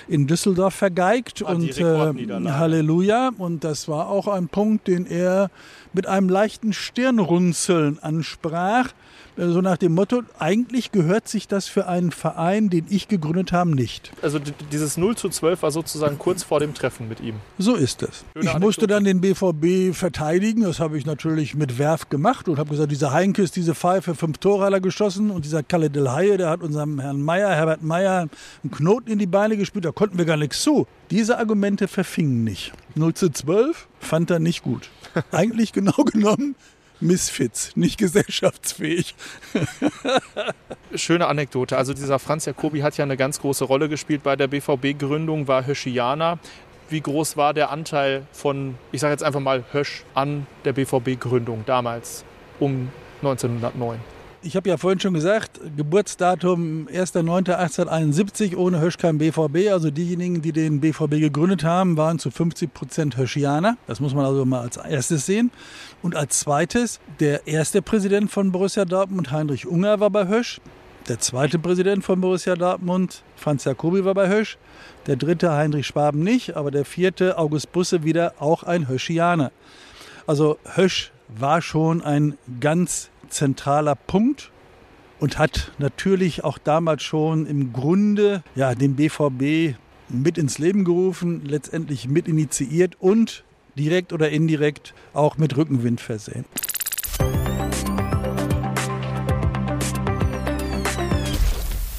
[0.08, 1.42] in Düsseldorf vergeigt.
[1.44, 3.32] Ah, und äh, Halleluja.
[3.36, 5.50] Und das war auch ein Punkt, den er
[5.92, 8.88] mit einem leichten Stirnrunzeln ansprach.
[9.36, 13.52] Äh, so nach dem Motto, eigentlich gehört sich das für einen Verein, den ich gegründet
[13.52, 14.12] habe, nicht.
[14.22, 14.38] Also
[14.72, 17.36] dieses 0 zu 12 war sozusagen kurz vor dem Treffen mit ihm.
[17.58, 18.24] So ist es.
[18.40, 20.62] Ich musste dann den BVB verteidigen.
[20.62, 24.38] Das habe ich natürlich mit Werf gemacht und habe gesagt, dieser Heinkes, diese Pfeife, fünf
[24.38, 28.28] Tore hat geschossen und dieser Kalle Del Haie, der hat unserem Herrn Meier, Herbert Meier,
[28.62, 29.84] einen Knoten in die Beine gespielt.
[29.84, 30.86] Da konnten wir gar nichts zu.
[31.10, 32.72] Diese Argumente verfingen nicht.
[32.94, 34.90] 0 zu 12 fand er nicht gut.
[35.32, 36.56] Eigentlich genau genommen
[37.04, 39.14] Misfits, nicht gesellschaftsfähig.
[40.94, 41.76] Schöne Anekdote.
[41.76, 45.66] Also dieser Franz Jacobi hat ja eine ganz große Rolle gespielt bei der BVB-Gründung, war
[45.66, 46.38] Höschianer.
[46.88, 51.64] Wie groß war der Anteil von, ich sage jetzt einfach mal Hösch an der BVB-Gründung
[51.66, 52.24] damals
[52.58, 52.90] um
[53.22, 54.13] 1909?
[54.46, 59.72] Ich habe ja vorhin schon gesagt, Geburtsdatum 1.9.1871, ohne Hösch kein BVB.
[59.72, 63.78] Also diejenigen, die den BVB gegründet haben, waren zu 50 Prozent Höschianer.
[63.86, 65.50] Das muss man also mal als erstes sehen.
[66.02, 70.60] Und als zweites, der erste Präsident von Borussia Dortmund, Heinrich Unger, war bei Hösch.
[71.08, 74.58] Der zweite Präsident von Borussia Dortmund, Franz Jacobi, war bei Hösch.
[75.06, 76.54] Der dritte, Heinrich Schwaben, nicht.
[76.54, 79.52] Aber der vierte, August Busse, wieder auch ein Höschianer.
[80.26, 84.50] Also Hösch war schon ein ganz zentraler Punkt
[85.20, 89.76] und hat natürlich auch damals schon im Grunde ja, den BVB
[90.08, 93.44] mit ins Leben gerufen, letztendlich mit initiiert und
[93.76, 96.44] direkt oder indirekt auch mit Rückenwind versehen.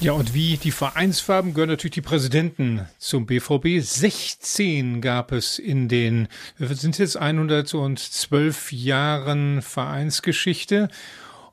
[0.06, 3.80] Ja, und wie die Vereinsfarben gehören natürlich die Präsidenten zum BVB.
[3.80, 10.90] 16 gab es in den, sind jetzt 112 Jahren Vereinsgeschichte.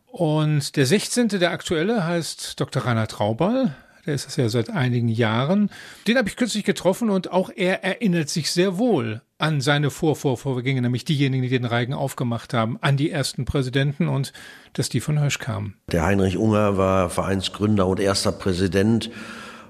[0.06, 2.86] Und der 16., der aktuelle, heißt Dr.
[2.86, 3.76] Rainer Traubal.
[4.06, 5.70] Der ist das ja seit einigen Jahren.
[6.08, 10.82] Den habe ich kürzlich getroffen und auch er erinnert sich sehr wohl an seine Vorvorvorgänge,
[10.82, 14.34] nämlich diejenigen, die den Reigen aufgemacht haben, an die ersten Präsidenten und
[14.74, 15.76] dass die von Hösch kamen.
[15.92, 19.10] Der Heinrich Unger war Vereinsgründer und erster Präsident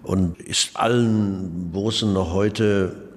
[0.02, 3.12] und ist allen Bosen noch heute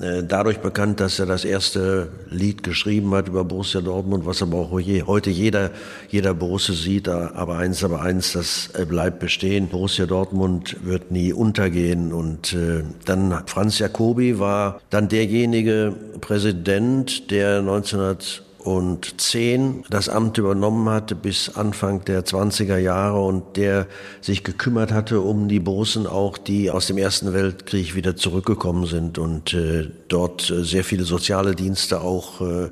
[0.00, 4.70] dadurch bekannt, dass er das erste Lied geschrieben hat über Borussia Dortmund, was aber auch
[4.70, 5.70] heute jeder,
[6.08, 7.08] jeder Borussia sieht.
[7.08, 9.68] Aber eins, aber eins, das äh, bleibt bestehen.
[9.68, 12.12] Borussia Dortmund wird nie untergehen.
[12.12, 20.36] Und äh, dann Franz Jacobi war dann derjenige Präsident, der 1900 und zehn das Amt
[20.36, 23.86] übernommen hatte bis Anfang der 20er Jahre und der
[24.20, 29.16] sich gekümmert hatte um die Borussen auch, die aus dem Ersten Weltkrieg wieder zurückgekommen sind
[29.16, 32.68] und äh, dort äh, sehr viele soziale Dienste auch äh,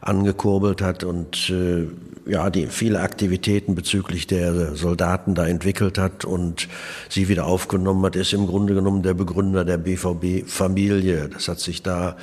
[0.00, 1.88] angekurbelt hat und äh,
[2.26, 6.68] ja, die viele Aktivitäten bezüglich der Soldaten da entwickelt hat und
[7.10, 11.28] sie wieder aufgenommen hat, ist im Grunde genommen der Begründer der BVB-Familie.
[11.28, 12.16] Das hat sich da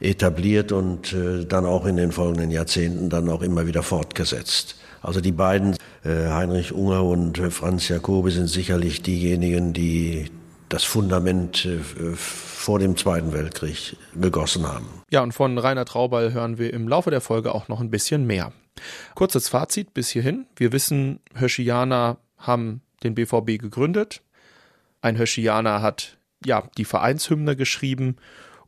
[0.00, 4.76] etabliert und äh, dann auch in den folgenden Jahrzehnten dann auch immer wieder fortgesetzt.
[5.02, 10.30] Also die beiden, äh, Heinrich Unger und äh, Franz Jacobi, sind sicherlich diejenigen, die
[10.68, 11.78] das Fundament äh,
[12.14, 14.86] vor dem Zweiten Weltkrieg gegossen haben.
[15.10, 18.26] Ja, und von Rainer Traubal hören wir im Laufe der Folge auch noch ein bisschen
[18.26, 18.52] mehr.
[19.14, 20.46] Kurzes Fazit bis hierhin.
[20.56, 24.22] Wir wissen, Höschianer haben den BVB gegründet.
[25.00, 28.16] Ein Höschianer hat ja die Vereinshymne geschrieben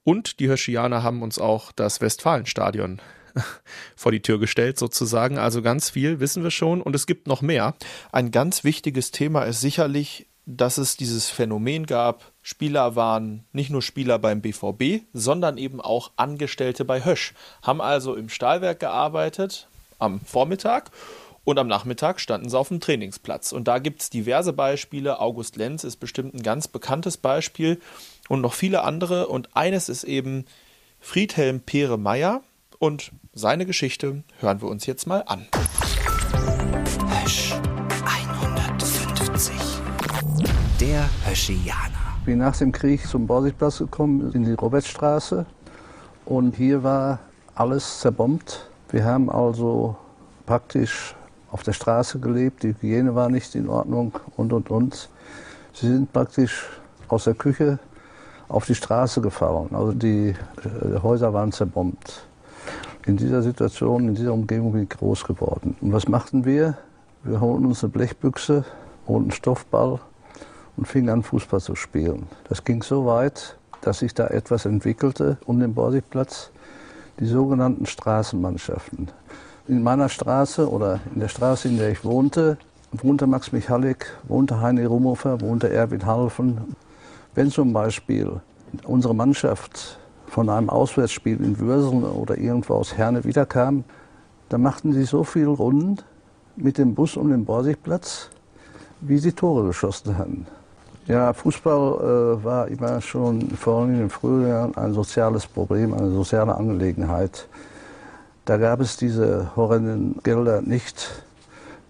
[0.04, 3.00] und die Hirschianer haben uns auch das Westfalenstadion
[3.96, 5.38] vor die Tür gestellt sozusagen.
[5.38, 7.74] Also ganz viel wissen wir schon und es gibt noch mehr.
[8.12, 13.82] Ein ganz wichtiges Thema ist sicherlich, dass es dieses Phänomen gab, Spieler waren nicht nur
[13.82, 20.20] Spieler beim BVB, sondern eben auch Angestellte bei Hösch, haben also im Stahlwerk gearbeitet am
[20.20, 20.90] Vormittag
[21.44, 23.52] und am Nachmittag standen sie auf dem Trainingsplatz.
[23.52, 25.20] Und da gibt es diverse Beispiele.
[25.20, 27.80] August Lenz ist bestimmt ein ganz bekanntes Beispiel
[28.30, 29.26] und noch viele andere.
[29.26, 30.44] Und eines ist eben
[31.00, 32.42] Friedhelm Pere Meyer.
[32.78, 35.48] Und seine Geschichte hören wir uns jetzt mal an.
[37.24, 37.54] Hösch
[38.06, 39.52] 150.
[40.80, 41.90] Der Höschianer.
[42.20, 45.44] Ich bin nach dem Krieg zum Borsigplatz gekommen, in die Robertstraße.
[46.24, 47.18] Und hier war
[47.56, 48.70] alles zerbombt.
[48.90, 49.96] Wir haben also
[50.46, 51.16] praktisch
[51.50, 55.08] auf der Straße gelebt, die Hygiene war nicht in Ordnung und und und.
[55.72, 56.68] Sie sind praktisch
[57.08, 57.80] aus der Küche
[58.50, 59.68] auf die Straße gefallen.
[59.72, 62.26] Also die äh, Häuser waren zerbombt.
[63.06, 65.76] In dieser Situation, in dieser Umgebung bin ich groß geworden.
[65.80, 66.76] Und was machten wir?
[67.22, 68.64] Wir holten uns eine Blechbüchse
[69.06, 70.00] und einen Stoffball
[70.76, 72.26] und fingen an, Fußball zu spielen.
[72.48, 76.50] Das ging so weit, dass sich da etwas entwickelte um den Borsigplatz,
[77.18, 79.08] die sogenannten Straßenmannschaften.
[79.68, 82.58] In meiner Straße oder in der Straße, in der ich wohnte,
[82.92, 86.74] wohnte Max Michalik, wohnte Heini Rumhofer, wohnte Erwin Halfen.
[87.34, 88.40] Wenn zum Beispiel
[88.84, 93.84] unsere Mannschaft von einem Auswärtsspiel in Würseln oder irgendwo aus Herne wiederkam,
[94.48, 95.98] da machten sie so viel Runden
[96.56, 98.30] mit dem Bus um den Borsigplatz,
[99.00, 100.46] wie sie Tore geschossen hatten.
[101.06, 105.94] Ja, Fußball äh, war immer schon, vor allem in den frühen Jahren, ein soziales Problem,
[105.94, 107.48] eine soziale Angelegenheit.
[108.44, 111.24] Da gab es diese horrenden Gelder nicht.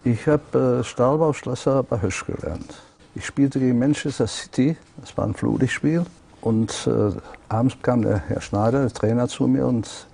[0.05, 2.75] Ich habe äh, Stahlbauschlosser bei Hösch gelernt.
[3.15, 6.05] Ich spielte gegen Manchester City, das war ein Flutlichtspiel.
[6.41, 7.11] Und äh,
[7.49, 10.07] abends kam der Herr Schneider, der Trainer, zu mir und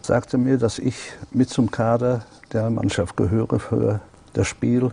[0.00, 4.00] sagte mir, dass ich mit zum Kader der Mannschaft gehöre für
[4.32, 4.90] das Spiel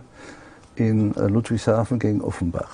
[0.76, 2.70] in äh, Ludwigshafen gegen Offenbach.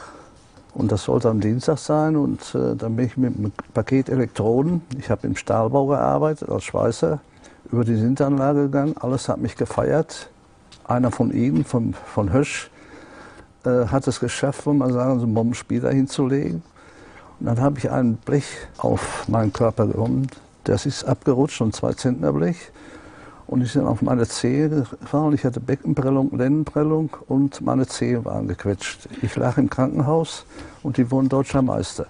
[0.75, 4.83] Und das sollte am Dienstag sein und äh, dann bin ich mit einem Paket Elektroden,
[4.99, 7.21] ich habe im Stahlbau gearbeitet als Schweißer,
[7.71, 10.31] über die Sinteranlage gegangen, alles hat mich gefeiert.
[10.85, 12.71] Einer von ihnen, von, von Hösch,
[13.65, 16.63] äh, hat es geschafft, wollen wir sagen, so einen Bombenspieler hinzulegen.
[17.41, 18.47] Und dann habe ich ein Blech
[18.79, 20.29] auf meinen Körper genommen.
[20.65, 22.71] Das ist abgerutscht, ein 2 Zentner Blech.
[23.47, 25.35] Und ich bin auf meine Zehe gefallen.
[25.35, 29.09] Ich hatte Beckenprellung, Lendenprellung und meine Zehen waren gequetscht.
[29.21, 30.47] Ich lag im Krankenhaus
[30.83, 32.07] und die wurden deutscher Meister.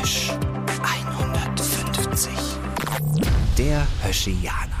[0.00, 0.32] Hösch
[0.82, 2.32] 150.
[3.56, 4.75] Der Höschianer.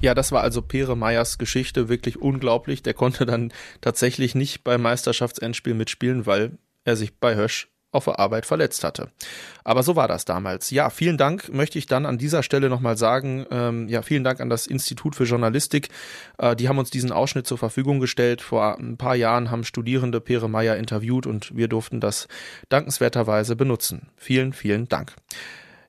[0.00, 2.82] Ja, das war also Pere Meyers Geschichte wirklich unglaublich.
[2.82, 8.18] Der konnte dann tatsächlich nicht beim Meisterschaftsendspiel mitspielen, weil er sich bei Hösch auf der
[8.18, 9.08] Arbeit verletzt hatte.
[9.64, 10.70] Aber so war das damals.
[10.70, 13.46] Ja, vielen Dank möchte ich dann an dieser Stelle nochmal sagen.
[13.50, 15.88] Ähm, ja, vielen Dank an das Institut für Journalistik.
[16.38, 18.42] Äh, die haben uns diesen Ausschnitt zur Verfügung gestellt.
[18.42, 22.28] Vor ein paar Jahren haben Studierende Pere Meyer interviewt und wir durften das
[22.68, 24.10] dankenswerterweise benutzen.
[24.16, 25.14] Vielen, vielen Dank.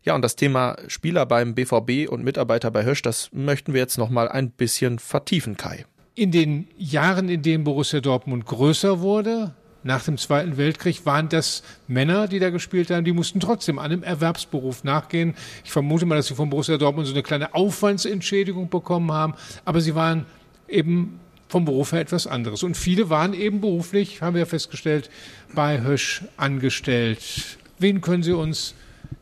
[0.08, 3.98] Ja, und das Thema Spieler beim BVB und Mitarbeiter bei Hösch, das möchten wir jetzt
[3.98, 5.86] nochmal ein bisschen vertiefen, Kai.
[6.16, 11.62] In den Jahren, in denen Borussia Dortmund größer wurde, nach dem Zweiten Weltkrieg waren das
[11.90, 15.36] Männer, die da gespielt haben, die mussten trotzdem einem Erwerbsberuf nachgehen.
[15.66, 19.34] Ich vermute mal, dass sie von Borussia Dortmund so eine kleine Aufwandsentschädigung bekommen haben,
[19.66, 20.26] aber sie waren
[20.70, 22.64] eben vom Beruf her etwas anderes.
[22.64, 25.10] Und viele waren eben beruflich, haben wir festgestellt,
[25.54, 27.58] bei Hösch angestellt.
[27.78, 28.74] Wen können Sie uns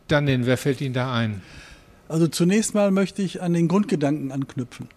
[0.08, 0.46] dann nennen?
[0.46, 1.42] Wer fällt Ihnen da ein?
[2.08, 4.88] Also zunächst mal möchte ich an den Grundgedanken anknüpfen.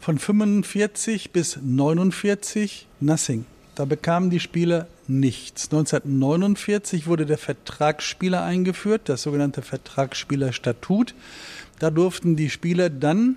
[0.00, 3.46] Von 45 bis 49 Nothing.
[3.74, 5.66] Da bekamen die Spieler nichts.
[5.66, 11.14] 1949 wurde der Vertragsspieler eingeführt, das sogenannte Vertragsspielerstatut.
[11.78, 13.36] Da durften die Spieler dann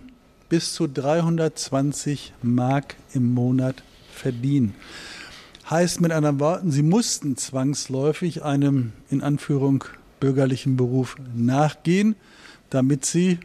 [0.49, 4.75] bis zu 320 Mark im Monat verdienen.
[5.69, 9.85] Heißt mit anderen Worten, sie mussten zwangsläufig einem in Anführung
[10.21, 12.15] bürgerlichen Beruf nachgehen,
[12.69, 13.39] damit sie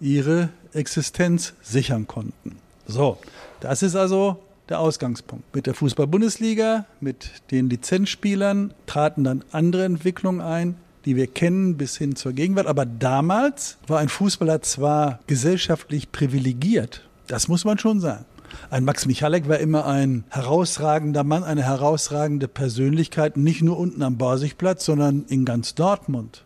[0.00, 2.56] ihre Existenz sichern konnten.
[2.88, 3.18] So,
[3.60, 5.54] das ist also der Ausgangspunkt.
[5.54, 11.96] Mit der Fußball-Bundesliga, mit den Lizenzspielern traten dann andere Entwicklungen ein, die wir kennen bis
[11.96, 12.66] hin zur Gegenwart.
[12.66, 18.24] Aber damals war ein Fußballer zwar gesellschaftlich privilegiert, das muss man schon sagen.
[18.70, 24.18] Ein Max Michalek war immer ein herausragender Mann, eine herausragende Persönlichkeit, nicht nur unten am
[24.18, 26.44] Borsigplatz, sondern in ganz Dortmund.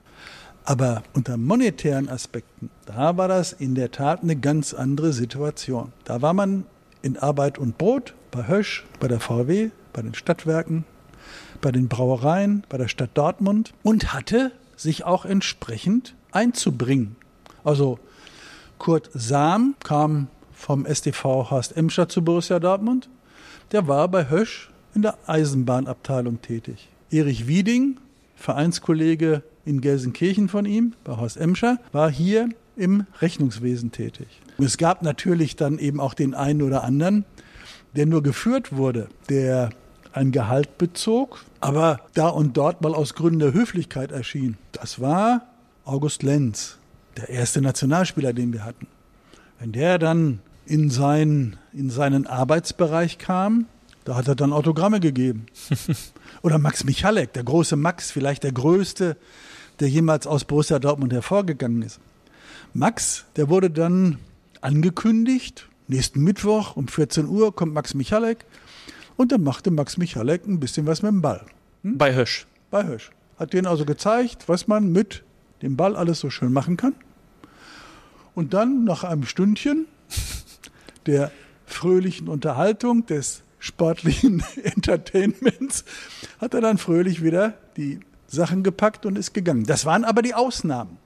[0.65, 5.93] Aber unter monetären Aspekten, da war das in der Tat eine ganz andere Situation.
[6.05, 6.65] Da war man
[7.03, 10.85] in Arbeit und Brot bei Hösch, bei der VW, bei den Stadtwerken,
[11.61, 17.17] bei den Brauereien, bei der Stadt Dortmund und hatte sich auch entsprechend einzubringen.
[17.63, 17.99] Also
[18.79, 20.29] Kurt Sam kam
[20.67, 23.09] vom STV Horst Emscher zu Borussia Dortmund.
[23.71, 26.89] Der war bei Hösch in der Eisenbahnabteilung tätig.
[27.09, 27.99] Erich Wieding,
[28.35, 34.27] Vereinskollege in Gelsenkirchen von ihm, bei Horst Emscher, war hier im Rechnungswesen tätig.
[34.59, 37.25] Es gab natürlich dann eben auch den einen oder anderen,
[37.95, 39.71] der nur geführt wurde, der
[40.13, 44.59] ein Gehalt bezog, aber da und dort mal aus Gründen der Höflichkeit erschien.
[44.73, 45.43] Das war
[45.85, 46.79] August Lenz,
[47.17, 48.89] der erste Nationalspieler, den wir hatten.
[49.61, 53.67] Wenn der dann in, sein, in seinen Arbeitsbereich kam,
[54.05, 55.47] da hat er dann Autogramme gegeben.
[56.43, 59.17] Oder Max Michalek, der große Max, vielleicht der größte,
[59.81, 62.01] der jemals aus Borussia Dortmund hervorgegangen ist.
[62.73, 64.19] Max, der wurde dann
[64.61, 68.45] angekündigt, nächsten Mittwoch um 14 Uhr kommt Max Michalek
[69.17, 71.45] und dann machte Max Michalek ein bisschen was mit dem Ball.
[71.83, 71.99] Hm?
[71.99, 72.47] Bei Hösch.
[72.71, 73.11] Bei Hösch.
[73.39, 75.23] Hat denen also gezeigt, was man mit
[75.63, 76.95] dem Ball alles so schön machen kann.
[78.35, 79.87] Und dann nach einem Stündchen
[81.07, 81.31] der
[81.67, 85.85] fröhlichen Unterhaltung, des sportlichen Entertainments,
[86.41, 89.65] hat er dann fröhlich wieder die Sachen gepackt und ist gegangen.
[89.65, 90.99] Das waren aber die Ausnahmen.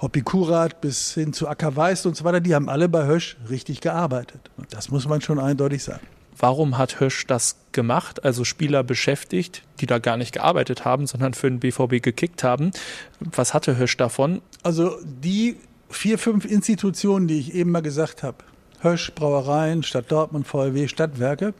[0.00, 3.36] Hoppi Kurat bis hin zu Acker Weiß und so weiter, die haben alle bei Hösch
[3.50, 4.50] richtig gearbeitet.
[4.56, 6.06] Und das muss man schon eindeutig sagen.
[6.38, 8.24] Warum hat Hösch das gemacht?
[8.24, 12.70] Also Spieler beschäftigt, die da gar nicht gearbeitet haben, sondern für den BVB gekickt haben.
[13.18, 14.40] Was hatte Hösch davon?
[14.62, 15.56] Also die
[15.90, 18.36] vier, fünf Institutionen, die ich eben mal gesagt habe,
[18.80, 21.54] Hösch, Brauereien, Stadt Dortmund, VW, Stadtwerke,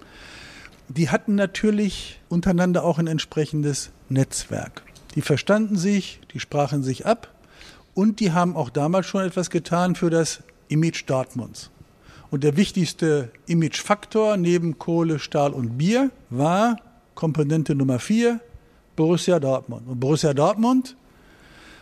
[0.88, 4.82] die hatten natürlich untereinander auch ein entsprechendes Netzwerk.
[5.14, 7.32] Die verstanden sich, die sprachen sich ab
[7.94, 11.70] und die haben auch damals schon etwas getan für das Image Dortmunds.
[12.30, 16.76] Und der wichtigste Imagefaktor neben Kohle, Stahl und Bier war
[17.14, 18.40] Komponente Nummer vier,
[18.96, 19.88] Borussia Dortmund.
[19.88, 20.96] Und Borussia Dortmund,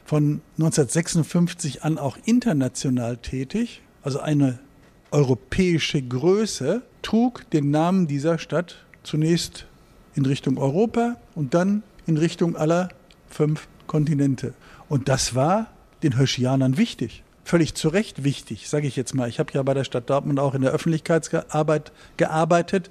[0.04, 4.60] von 1956 an auch international tätig, also eine
[5.10, 9.66] europäische Größe, trug den Namen dieser Stadt zunächst
[10.14, 12.88] in Richtung Europa und dann in Richtung aller
[13.28, 14.54] fünf Kontinente.
[14.88, 15.68] Und das war
[16.02, 17.22] den Höschianern wichtig.
[17.44, 19.28] Völlig zu Recht wichtig, sage ich jetzt mal.
[19.28, 22.90] Ich habe ja bei der Stadt Dortmund auch in der Öffentlichkeitsarbeit gearbeitet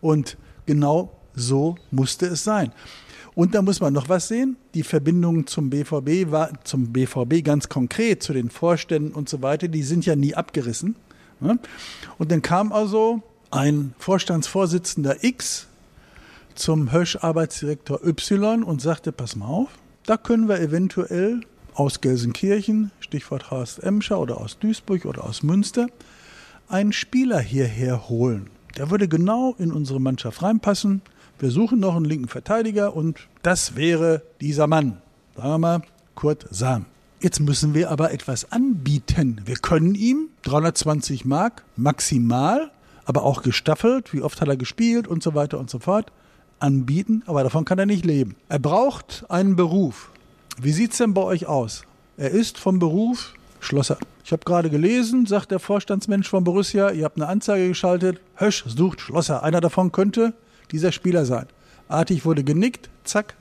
[0.00, 2.72] und genau so musste es sein.
[3.34, 4.56] Und da muss man noch was sehen.
[4.74, 9.66] Die Verbindung zum BVB war zum BVB ganz konkret, zu den Vorständen und so weiter,
[9.66, 10.94] die sind ja nie abgerissen.
[11.40, 15.66] Und dann kam also ein Vorstandsvorsitzender X
[16.54, 19.68] zum Hösch-Arbeitsdirektor Y und sagte, pass mal auf,
[20.06, 21.40] da können wir eventuell
[21.74, 25.88] aus Gelsenkirchen, Stichwort Horst Emscher oder aus Duisburg oder aus Münster,
[26.68, 28.50] einen Spieler hierher holen.
[28.76, 31.02] Der würde genau in unsere Mannschaft reinpassen.
[31.38, 34.98] Wir suchen noch einen linken Verteidiger und das wäre dieser Mann.
[35.36, 35.82] Sagen wir mal
[36.14, 36.86] Kurt Sam.
[37.24, 39.40] Jetzt müssen wir aber etwas anbieten.
[39.46, 42.70] Wir können ihm 320 Mark maximal,
[43.06, 46.12] aber auch gestaffelt, wie oft hat er gespielt und so weiter und so fort,
[46.58, 48.36] anbieten, aber davon kann er nicht leben.
[48.50, 50.10] Er braucht einen Beruf.
[50.60, 51.84] Wie sieht es denn bei euch aus?
[52.18, 53.96] Er ist vom Beruf Schlosser.
[54.22, 58.64] Ich habe gerade gelesen, sagt der Vorstandsmensch von Borussia, ihr habt eine Anzeige geschaltet, Hösch
[58.66, 59.42] sucht Schlosser.
[59.42, 60.34] Einer davon könnte
[60.72, 61.46] dieser Spieler sein.
[61.88, 63.34] Artig wurde genickt, zack,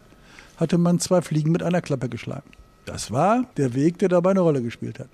[0.55, 2.49] hatte man zwei Fliegen mit einer Klappe geschlagen.
[2.85, 5.09] Das war der Weg, der dabei eine Rolle gespielt hat.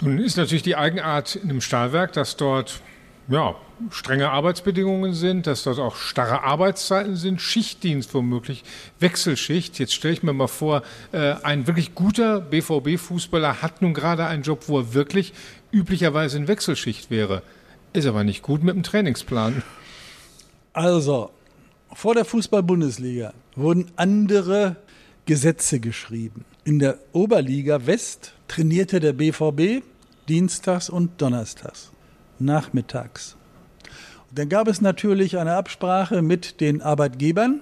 [0.00, 2.80] Nun ist natürlich die Eigenart in einem Stahlwerk, dass dort
[3.28, 3.54] ja,
[3.90, 8.64] strenge Arbeitsbedingungen sind, dass dort auch starre Arbeitszeiten sind, Schichtdienst womöglich,
[9.00, 9.78] Wechselschicht.
[9.78, 14.42] Jetzt stelle ich mir mal vor, äh, ein wirklich guter BVB-Fußballer hat nun gerade einen
[14.42, 15.34] Job, wo er wirklich
[15.72, 17.42] üblicherweise in Wechselschicht wäre.
[17.92, 19.62] Ist aber nicht gut mit dem Trainingsplan.
[20.72, 21.30] Also,
[21.92, 24.76] vor der Fußball-Bundesliga wurden andere
[25.28, 26.46] Gesetze geschrieben.
[26.64, 29.84] In der Oberliga West trainierte der BVB
[30.26, 31.92] dienstags und donnerstags
[32.38, 33.36] nachmittags.
[34.30, 37.60] Und dann gab es natürlich eine Absprache mit den Arbeitgebern.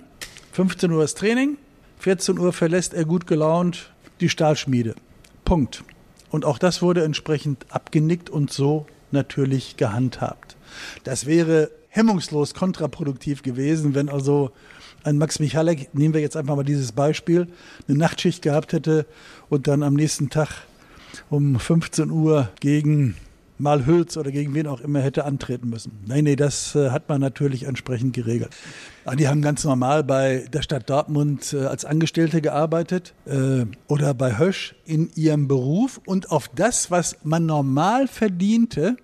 [0.52, 1.58] 15 Uhr ist Training,
[1.98, 4.94] 14 Uhr verlässt er gut gelaunt die Stahlschmiede.
[5.44, 5.82] Punkt.
[6.30, 10.56] Und auch das wurde entsprechend abgenickt und so natürlich gehandhabt.
[11.02, 14.52] Das wäre hemmungslos kontraproduktiv gewesen, wenn also
[15.06, 17.46] ein Max Michalek, nehmen wir jetzt einfach mal dieses Beispiel,
[17.88, 19.06] eine Nachtschicht gehabt hätte
[19.48, 20.48] und dann am nächsten Tag
[21.30, 23.14] um 15 Uhr gegen
[23.58, 25.92] mal Hülz oder gegen wen auch immer hätte antreten müssen.
[26.06, 28.54] Nein, nee, das äh, hat man natürlich entsprechend geregelt.
[29.04, 34.12] Ah, die haben ganz normal bei der Stadt Dortmund äh, als Angestellte gearbeitet äh, oder
[34.12, 38.96] bei Hösch in ihrem Beruf und auf das, was man normal verdiente,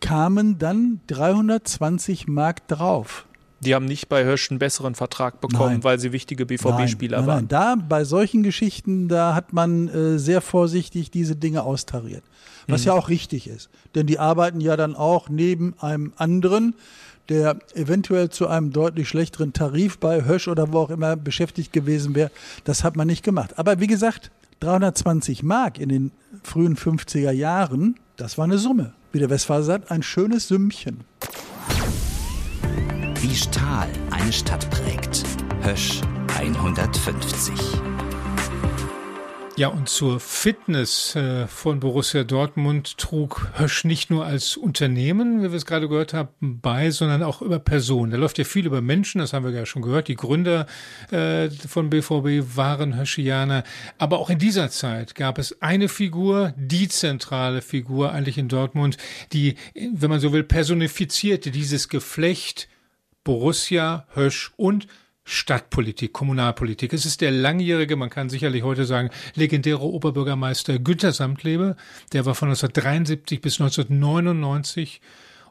[0.00, 3.26] kamen dann 320 Mark drauf.
[3.64, 5.84] Die haben nicht bei Hösch einen besseren Vertrag bekommen, Nein.
[5.84, 7.36] weil sie wichtige BVB-Spieler waren.
[7.44, 12.22] Nein, da bei solchen Geschichten, da hat man äh, sehr vorsichtig diese Dinge austariert.
[12.68, 12.86] Was Mhm.
[12.86, 13.68] ja auch richtig ist.
[13.94, 16.74] Denn die arbeiten ja dann auch neben einem anderen,
[17.28, 22.14] der eventuell zu einem deutlich schlechteren Tarif bei Hösch oder wo auch immer beschäftigt gewesen
[22.14, 22.30] wäre.
[22.64, 23.58] Das hat man nicht gemacht.
[23.58, 26.10] Aber wie gesagt, 320 Mark in den
[26.42, 28.92] frühen 50er Jahren, das war eine Summe.
[29.12, 31.00] Wie der Westfalen sagt, ein schönes Sümmchen.
[33.26, 35.24] Wie Stahl eine Stadt prägt.
[35.62, 36.02] Hösch
[36.36, 37.54] 150.
[39.56, 45.50] Ja, und zur Fitness äh, von Borussia Dortmund trug Hösch nicht nur als Unternehmen, wie
[45.50, 48.12] wir es gerade gehört haben, bei, sondern auch über Personen.
[48.12, 50.08] Da läuft ja viel über Menschen, das haben wir ja schon gehört.
[50.08, 50.66] Die Gründer
[51.10, 53.64] äh, von BVB waren Höschianer.
[53.96, 58.98] Aber auch in dieser Zeit gab es eine Figur, die zentrale Figur eigentlich in Dortmund,
[59.32, 62.68] die, wenn man so will, personifizierte dieses Geflecht
[63.24, 64.86] Borussia, Hösch und
[65.24, 66.92] Stadtpolitik, Kommunalpolitik.
[66.92, 71.76] Es ist der langjährige, man kann sicherlich heute sagen, legendäre Oberbürgermeister Günter Samtlebe.
[72.12, 75.00] Der war von 1973 bis 1999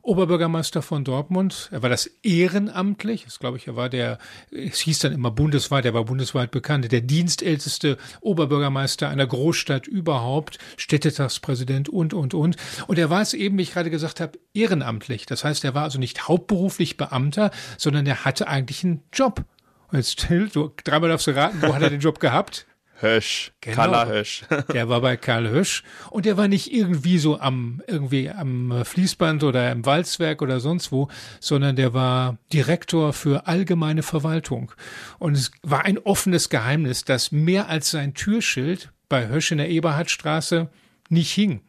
[0.04, 1.70] Oberbürgermeister von Dortmund.
[1.72, 3.24] Er war das ehrenamtlich.
[3.24, 4.20] Das glaube ich, er war der,
[4.52, 10.60] es hieß dann immer bundesweit, er war bundesweit bekannt, der dienstälteste Oberbürgermeister einer Großstadt überhaupt,
[10.76, 12.58] Städtetagspräsident und, und, und.
[12.88, 15.26] Und er war es eben, wie ich gerade gesagt habe, ehrenamtlich.
[15.26, 19.46] Das heißt, er war also nicht hauptberuflich Beamter, sondern er hatte eigentlich einen Job.
[19.90, 22.66] Und jetzt du, dreimal darfst du raten, wo hat er den Job gehabt?
[23.00, 23.76] Hösch, Genau.
[23.76, 24.44] Karl Hösch.
[24.74, 29.44] Der war bei Karl Hösch und der war nicht irgendwie so am irgendwie am Fließband
[29.44, 34.72] oder im Walzwerk oder sonst wo, sondern der war Direktor für allgemeine Verwaltung.
[35.20, 39.70] Und es war ein offenes Geheimnis, dass mehr als sein Türschild bei Hösch in der
[39.70, 40.70] Eberhardstraße
[41.10, 41.62] nicht hing.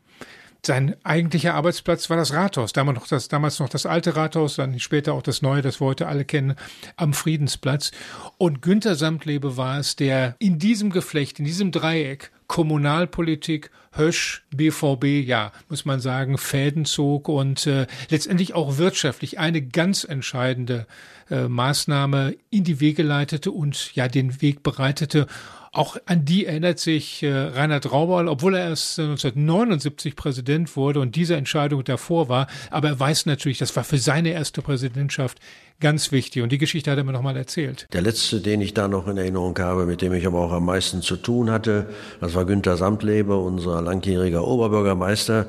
[0.66, 4.80] Sein eigentlicher Arbeitsplatz war das Rathaus, damals noch das, damals noch das alte Rathaus, dann
[4.80, 6.54] später auch das neue, das wir heute alle kennen,
[6.96, 7.90] am Friedensplatz.
[8.38, 15.26] Und Günther Samtlebe war es, der in diesem Geflecht, in diesem Dreieck Kommunalpolitik, Hösch, BVB,
[15.26, 20.86] ja, muss man sagen, Fäden zog und äh, letztendlich auch wirtschaftlich eine ganz entscheidende
[21.30, 25.26] äh, Maßnahme in die Wege leitete und ja den Weg bereitete.
[25.74, 31.16] Auch an die erinnert sich äh, Reinhard Raubal, obwohl er erst 1979 Präsident wurde und
[31.16, 32.46] diese Entscheidung davor war.
[32.70, 35.40] Aber er weiß natürlich, das war für seine erste Präsidentschaft
[35.80, 36.44] ganz wichtig.
[36.44, 37.88] Und die Geschichte hat er mir nochmal erzählt.
[37.92, 40.66] Der letzte, den ich da noch in Erinnerung habe, mit dem ich aber auch am
[40.66, 41.88] meisten zu tun hatte,
[42.20, 45.46] das war Günter Samtlebe, unser langjähriger Oberbürgermeister.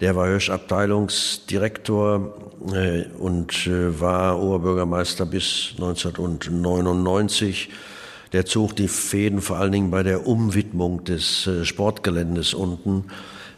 [0.00, 2.32] Der war Hösch Abteilungsdirektor
[2.72, 7.70] äh, und äh, war Oberbürgermeister bis 1999.
[8.34, 13.04] Der zog die Fäden vor allen Dingen bei der Umwidmung des äh, Sportgeländes unten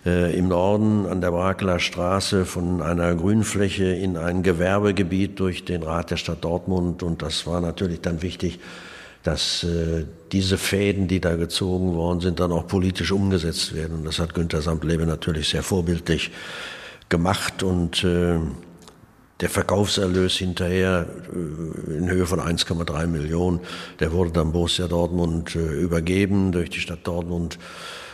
[0.05, 5.83] äh, im Norden an der Brakeler Straße von einer Grünfläche in ein Gewerbegebiet durch den
[5.83, 7.03] Rat der Stadt Dortmund.
[7.03, 8.59] Und das war natürlich dann wichtig,
[9.23, 13.97] dass äh, diese Fäden, die da gezogen worden sind, dann auch politisch umgesetzt werden.
[13.97, 16.33] Und das hat Günter Samtlebe natürlich sehr vorbildlich
[17.09, 18.39] gemacht und äh,
[19.41, 23.61] der Verkaufserlös hinterher äh, in Höhe von 1,3 Millionen,
[24.01, 27.59] der wurde dann Borussia Dortmund äh, übergeben durch die Stadt Dortmund.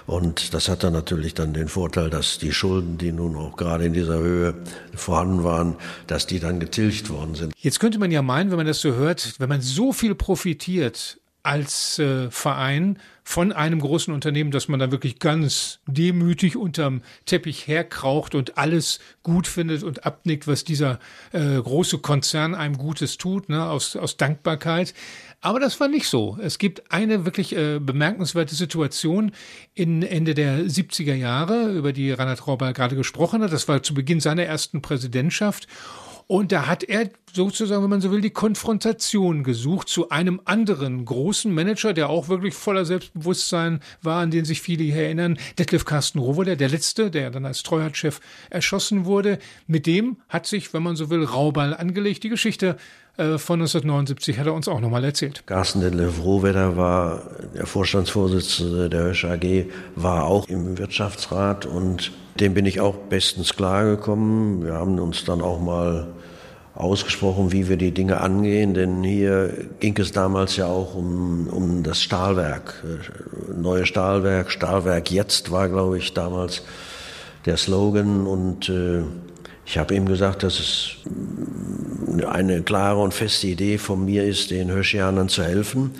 [0.04, 3.84] Und das hat dann natürlich dann den Vorteil, dass die Schulden, die nun auch gerade
[3.84, 4.54] in dieser Höhe
[4.94, 5.76] vorhanden waren,
[6.08, 7.54] dass die dann getilgt worden sind.
[7.56, 11.18] Jetzt könnte man ja meinen, wenn man das so hört, wenn man so viel profitiert
[11.42, 17.66] als äh, Verein von einem großen Unternehmen, dass man dann wirklich ganz demütig unterm Teppich
[17.66, 20.98] herkraucht und alles gut findet und abnickt, was dieser
[21.32, 24.94] äh, große Konzern einem Gutes tut, ne, aus, aus Dankbarkeit.
[25.40, 26.38] Aber das war nicht so.
[26.40, 29.32] Es gibt eine wirklich äh, bemerkenswerte Situation
[29.74, 33.52] in Ende der 70er Jahre, über die Reinhard Rauber gerade gesprochen hat.
[33.52, 35.66] Das war zu Beginn seiner ersten Präsidentschaft.
[36.26, 41.04] Und da hat er sozusagen, wenn man so will, die Konfrontation gesucht zu einem anderen
[41.04, 45.84] großen Manager, der auch wirklich voller Selbstbewusstsein war, an den sich viele hier erinnern, Detlef
[45.84, 48.20] Carsten Rohwoller, der letzte, der dann als Treuhandchef
[48.50, 49.38] erschossen wurde.
[49.66, 52.24] Mit dem hat sich, wenn man so will, Rauball angelegt.
[52.24, 52.76] Die Geschichte
[53.16, 55.46] von 1979 hat er uns auch nochmal erzählt.
[55.46, 57.22] Carsten Detlef Rohwedder war
[57.54, 62.10] der Vorstandsvorsitzende der Hösch AG, war auch im Wirtschaftsrat und
[62.40, 64.64] dem bin ich auch bestens klargekommen.
[64.64, 66.08] Wir haben uns dann auch mal
[66.74, 71.82] ausgesprochen, wie wir die Dinge angehen, denn hier ging es damals ja auch um, um
[71.82, 72.82] das Stahlwerk,
[73.54, 76.62] neue Stahlwerk, Stahlwerk jetzt war, glaube ich, damals
[77.44, 79.02] der Slogan und äh,
[79.64, 80.96] ich habe ihm gesagt, dass es
[82.28, 85.92] eine klare und feste Idee von mir ist, den Höschianern zu helfen.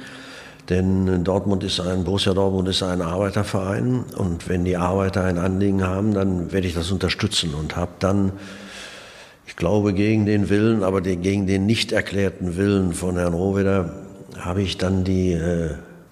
[0.69, 5.83] Denn Dortmund ist ein, Borussia Dortmund ist ein Arbeiterverein und wenn die Arbeiter ein Anliegen
[5.83, 8.33] haben, dann werde ich das unterstützen und habe dann,
[9.47, 13.93] ich glaube gegen den Willen, aber gegen den nicht erklärten Willen von Herrn Rohweder,
[14.39, 15.39] habe ich dann die,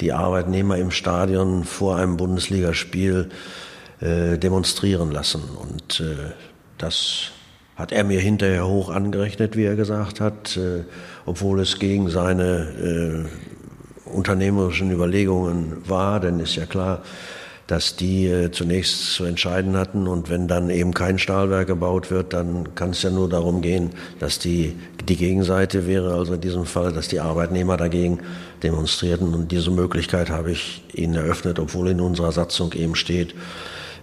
[0.00, 3.28] die Arbeitnehmer im Stadion vor einem Bundesligaspiel
[4.00, 6.02] demonstrieren lassen und
[6.76, 7.30] das
[7.80, 10.84] hat er mir hinterher hoch angerechnet, wie er gesagt hat, äh,
[11.26, 13.26] obwohl es gegen seine
[14.06, 17.02] äh, unternehmerischen Überlegungen war, denn ist ja klar,
[17.70, 22.32] dass die äh, zunächst zu entscheiden hatten und wenn dann eben kein Stahlwerk gebaut wird,
[22.32, 24.76] dann kann es ja nur darum gehen, dass die,
[25.08, 28.18] die Gegenseite wäre, also in diesem Fall, dass die Arbeitnehmer dagegen
[28.64, 29.34] demonstrierten.
[29.34, 33.34] Und diese Möglichkeit habe ich ihnen eröffnet, obwohl in unserer Satzung eben steht,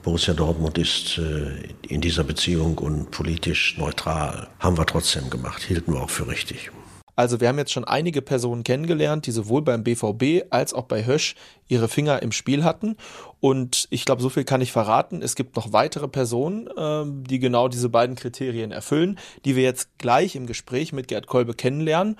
[0.07, 4.47] Borussia Dortmund ist äh, in dieser Beziehung und politisch neutral.
[4.57, 6.71] Haben wir trotzdem gemacht, hielten wir auch für richtig.
[7.17, 11.05] Also wir haben jetzt schon einige Personen kennengelernt, die sowohl beim BVB als auch bei
[11.05, 11.35] Hösch
[11.67, 12.95] ihre Finger im Spiel hatten.
[13.41, 15.21] Und ich glaube, so viel kann ich verraten.
[15.21, 19.89] Es gibt noch weitere Personen, ähm, die genau diese beiden Kriterien erfüllen, die wir jetzt
[19.97, 22.15] gleich im Gespräch mit Gerd Kolbe kennenlernen.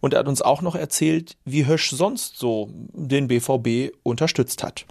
[0.00, 4.86] Und er hat uns auch noch erzählt, wie Hösch sonst so den BVB unterstützt hat.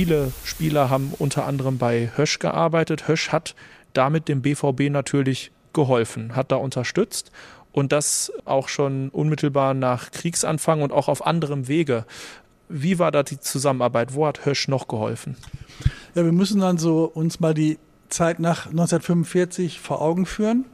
[0.00, 3.06] Viele Spieler haben unter anderem bei Hösch gearbeitet.
[3.06, 3.54] Hösch hat
[3.92, 7.30] damit dem BVB natürlich geholfen, hat da unterstützt
[7.70, 12.06] und das auch schon unmittelbar nach Kriegsanfang und auch auf anderem Wege.
[12.70, 14.14] Wie war da die Zusammenarbeit?
[14.14, 15.36] Wo hat Hösch noch geholfen?
[16.14, 17.78] Ja, wir müssen dann so uns mal die
[18.08, 20.64] Zeit nach 1945 vor Augen führen.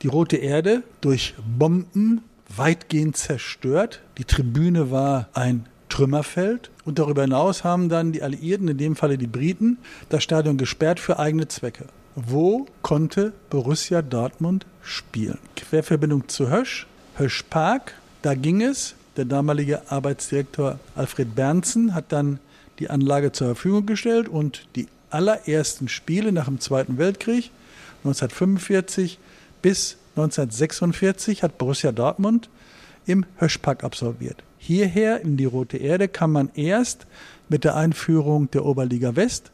[0.00, 4.00] Die Rote Erde durch Bomben weitgehend zerstört.
[4.16, 6.70] Die Tribüne war ein Trümmerfeld.
[6.86, 9.76] Und darüber hinaus haben dann die Alliierten, in dem Falle die Briten,
[10.08, 11.84] das Stadion gesperrt für eigene Zwecke.
[12.14, 15.38] Wo konnte Borussia Dortmund spielen?
[15.54, 16.86] Querverbindung zu Hösch,
[17.16, 18.94] Hösch Park, da ging es.
[19.18, 22.38] Der damalige Arbeitsdirektor Alfred Bernsen hat dann
[22.78, 27.50] die Anlage zur Verfügung gestellt und die allerersten Spiele nach dem Zweiten Weltkrieg
[27.98, 29.18] 1945
[29.60, 32.48] bis 1946 hat Borussia Dortmund
[33.04, 37.06] im Höschpark absolviert hierher in die Rote Erde kam man erst
[37.48, 39.50] mit der Einführung der Oberliga West.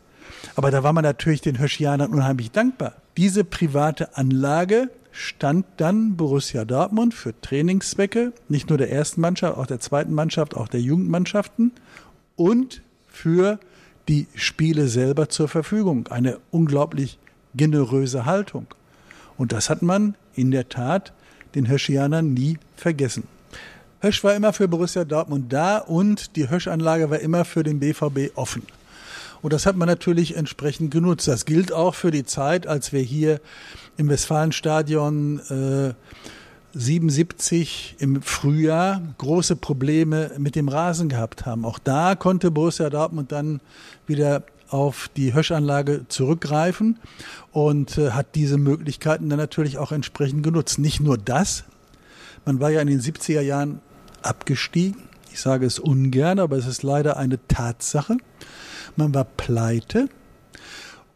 [0.54, 2.92] Aber da war man natürlich den Höschianern unheimlich dankbar.
[3.16, 9.66] Diese private Anlage stand dann Borussia Dortmund für Trainingszwecke, nicht nur der ersten Mannschaft, auch
[9.66, 11.72] der zweiten Mannschaft, auch der Jugendmannschaften
[12.36, 13.59] und für
[14.09, 16.09] die Spiele selber zur Verfügung.
[16.09, 17.18] Eine unglaublich
[17.54, 18.66] generöse Haltung.
[19.38, 21.14] Und das hat man in der Tat
[21.54, 23.24] den Höschianern nie vergessen.
[24.01, 28.36] Hösch war immer für Borussia Dortmund da und die Hösch-Anlage war immer für den BVB
[28.36, 28.62] offen.
[29.42, 31.26] Und das hat man natürlich entsprechend genutzt.
[31.26, 33.40] Das gilt auch für die Zeit, als wir hier
[33.96, 35.94] im Westfalenstadion äh,
[36.78, 41.64] 77 im Frühjahr große Probleme mit dem Rasen gehabt haben.
[41.64, 43.61] Auch da konnte Borussia Dortmund dann
[44.07, 46.99] wieder auf die Höschanlage zurückgreifen
[47.53, 50.78] und äh, hat diese Möglichkeiten dann natürlich auch entsprechend genutzt.
[50.78, 51.64] Nicht nur das,
[52.44, 53.80] man war ja in den 70er Jahren
[54.29, 55.03] abgestiegen.
[55.33, 58.16] Ich sage es ungern, aber es ist leider eine Tatsache.
[58.97, 60.09] Man war pleite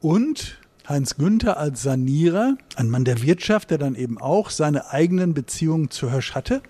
[0.00, 0.58] und
[0.88, 5.90] Heinz Günther als Sanierer, ein Mann der Wirtschaft, der dann eben auch seine eigenen Beziehungen
[5.90, 6.60] zu Hösch hatte,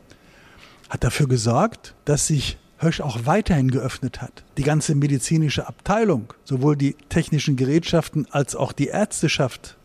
[0.90, 4.44] hat dafür gesorgt, dass sich Hösch auch weiterhin geöffnet hat.
[4.58, 9.76] Die ganze medizinische Abteilung, sowohl die technischen Gerätschaften als auch die Ärzteschaft,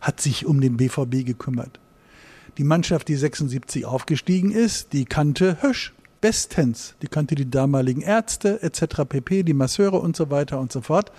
[0.00, 1.78] hat sich um den BVB gekümmert.
[2.58, 6.94] Die Mannschaft, die 76 aufgestiegen ist, die kannte Hösch bestens.
[7.02, 9.04] Die kannte die damaligen Ärzte etc.
[9.08, 11.12] pp, die Masseure und so weiter und so fort.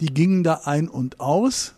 [0.00, 1.74] Die gingen da ein und aus.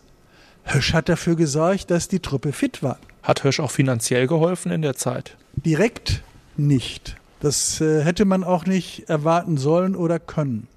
[0.63, 2.99] Hösch hat dafür gesorgt, dass die Truppe fit war.
[3.23, 5.37] Hat Hösch auch finanziell geholfen in der Zeit?
[5.55, 6.21] Direkt
[6.57, 7.15] nicht.
[7.39, 10.67] Das äh, hätte man auch nicht erwarten sollen oder können.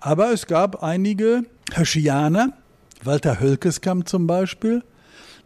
[0.00, 1.44] Aber es gab einige
[1.74, 2.52] Höschianer,
[3.02, 4.82] Walter Hölkeskamp zum Beispiel,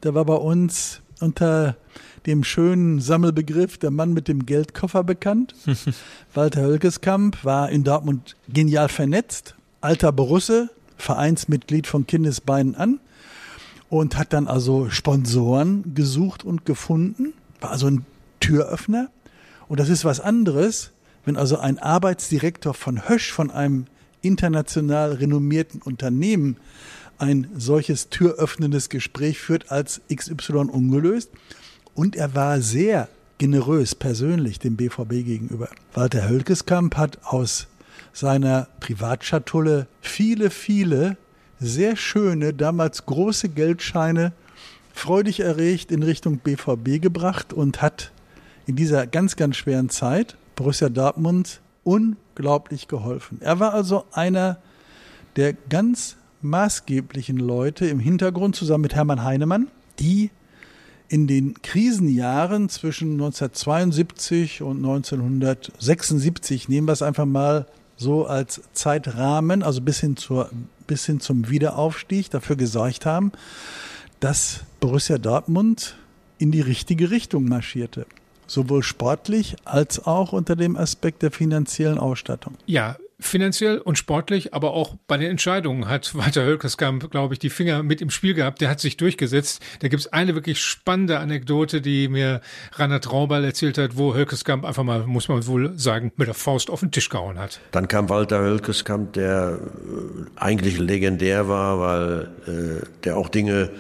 [0.03, 1.77] der war bei uns unter
[2.27, 5.55] dem schönen Sammelbegriff der Mann mit dem Geldkoffer bekannt.
[6.35, 13.01] Walter Hölkeskamp war in Dortmund genial vernetzt, alter Borusse, Vereinsmitglied von Kindesbeinen an
[13.89, 18.05] und hat dann also Sponsoren gesucht und gefunden, war also ein
[18.39, 19.11] Türöffner.
[19.69, 20.93] Und das ist was anderes,
[21.25, 23.87] wenn also ein Arbeitsdirektor von Hösch, von einem
[24.23, 26.57] international renommierten Unternehmen,
[27.19, 31.31] ein solches türöffnendes Gespräch führt als XY ungelöst.
[32.01, 35.69] Und er war sehr generös persönlich dem BVB gegenüber.
[35.93, 37.67] Walter Hölkeskamp hat aus
[38.15, 41.19] seiner Privatschatulle viele, viele
[41.59, 44.33] sehr schöne, damals große Geldscheine
[44.95, 48.13] freudig erregt in Richtung BVB gebracht und hat
[48.65, 53.43] in dieser ganz, ganz schweren Zeit Borussia Dortmund unglaublich geholfen.
[53.43, 54.57] Er war also einer
[55.37, 60.31] der ganz maßgeblichen Leute im Hintergrund zusammen mit Hermann Heinemann, die
[61.11, 69.65] in den Krisenjahren zwischen 1972 und 1976, nehmen wir es einfach mal so als Zeitrahmen,
[69.65, 70.51] also bis hin, zur,
[70.87, 73.33] bis hin zum Wiederaufstieg, dafür gesorgt haben,
[74.21, 75.97] dass Borussia Dortmund
[76.39, 78.07] in die richtige Richtung marschierte.
[78.47, 82.55] Sowohl sportlich als auch unter dem Aspekt der finanziellen Ausstattung.
[82.67, 87.51] Ja, Finanziell und sportlich, aber auch bei den Entscheidungen hat Walter Hölkerskamp, glaube ich, die
[87.51, 88.61] Finger mit im Spiel gehabt.
[88.61, 89.63] Der hat sich durchgesetzt.
[89.81, 92.41] Da gibt es eine wirklich spannende Anekdote, die mir
[92.73, 96.71] Rainer Traubal erzählt hat, wo Hölkerskamp einfach mal, muss man wohl sagen, mit der Faust
[96.71, 97.61] auf den Tisch gehauen hat.
[97.71, 103.71] Dann kam Walter Hölkerskamp, der äh, eigentlich legendär war, weil äh, der auch Dinge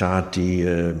[0.00, 0.94] tat, die äh,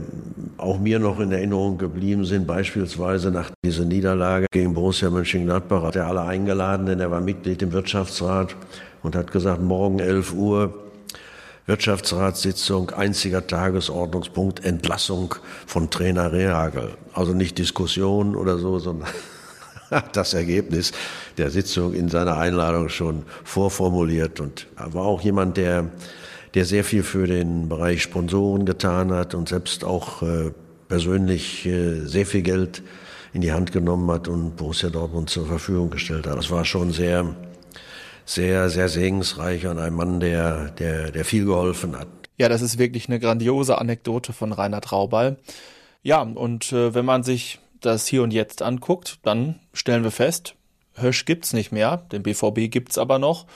[0.58, 2.46] auch mir noch in Erinnerung geblieben sind.
[2.46, 7.62] Beispielsweise nach dieser Niederlage gegen Borussia Mönchengladbach hat er alle eingeladen, denn er war Mitglied
[7.62, 8.54] im Wirtschaftsrat
[9.02, 10.74] und hat gesagt, morgen 11 Uhr
[11.66, 15.34] Wirtschaftsratssitzung, einziger Tagesordnungspunkt, Entlassung
[15.66, 16.90] von Trainer Rehagel.
[17.14, 19.08] Also nicht Diskussion oder so, sondern
[20.12, 20.92] das Ergebnis
[21.38, 25.86] der Sitzung in seiner Einladung schon vorformuliert und er war auch jemand, der,
[26.54, 30.50] der sehr viel für den Bereich Sponsoren getan hat und selbst auch äh,
[30.88, 32.82] persönlich äh, sehr viel Geld
[33.32, 36.36] in die Hand genommen hat und Borussia Dortmund zur Verfügung gestellt hat.
[36.36, 37.36] Das war schon sehr,
[38.24, 42.08] sehr, sehr segensreich und ein Mann, der, der, der viel geholfen hat.
[42.38, 45.36] Ja, das ist wirklich eine grandiose Anekdote von Rainer Trauball.
[46.02, 50.54] Ja, und äh, wenn man sich das Hier und Jetzt anguckt, dann stellen wir fest,
[50.94, 53.46] Hösch gibt's nicht mehr, den BVB gibt's aber noch.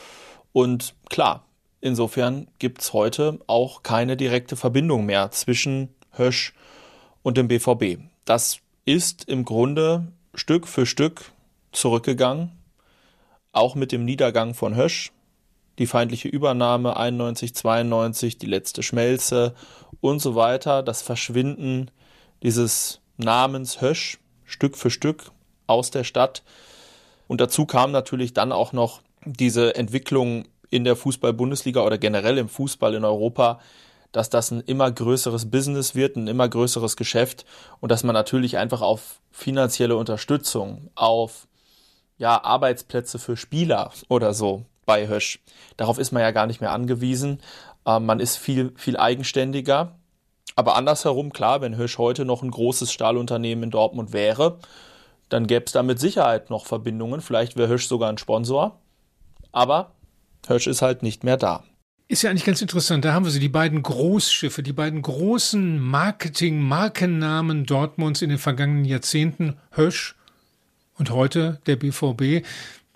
[0.52, 1.46] Und klar,
[1.84, 6.54] insofern gibt's heute auch keine direkte Verbindung mehr zwischen Hösch
[7.22, 8.00] und dem BVB.
[8.24, 11.32] Das ist im Grunde Stück für Stück
[11.72, 12.52] zurückgegangen
[13.54, 15.12] auch mit dem Niedergang von Hösch,
[15.78, 19.54] die feindliche Übernahme 91, 92, die letzte Schmelze
[20.00, 21.90] und so weiter, das Verschwinden
[22.42, 25.30] dieses Namens Hösch Stück für Stück
[25.66, 26.42] aus der Stadt.
[27.28, 32.48] Und dazu kam natürlich dann auch noch diese Entwicklung in der Fußball-Bundesliga oder generell im
[32.48, 33.60] Fußball in Europa,
[34.12, 37.44] dass das ein immer größeres Business wird, ein immer größeres Geschäft
[37.80, 41.48] und dass man natürlich einfach auf finanzielle Unterstützung, auf
[42.16, 45.40] ja, Arbeitsplätze für Spieler oder so bei Hösch.
[45.76, 47.40] Darauf ist man ja gar nicht mehr angewiesen.
[47.86, 49.96] Ähm, man ist viel, viel eigenständiger.
[50.56, 54.58] Aber andersherum, klar, wenn Hösch heute noch ein großes Stahlunternehmen in Dortmund wäre,
[55.28, 57.20] dann gäbe es da mit Sicherheit noch Verbindungen.
[57.20, 58.78] Vielleicht wäre Hösch sogar ein Sponsor.
[59.50, 59.92] Aber
[60.48, 61.64] Hösch ist halt nicht mehr da.
[62.06, 63.04] Ist ja eigentlich ganz interessant.
[63.04, 68.84] Da haben wir sie, die beiden Großschiffe, die beiden großen Marketing-Markennamen Dortmunds in den vergangenen
[68.84, 69.56] Jahrzehnten.
[69.70, 70.14] Hösch
[70.98, 72.46] und heute der BVB,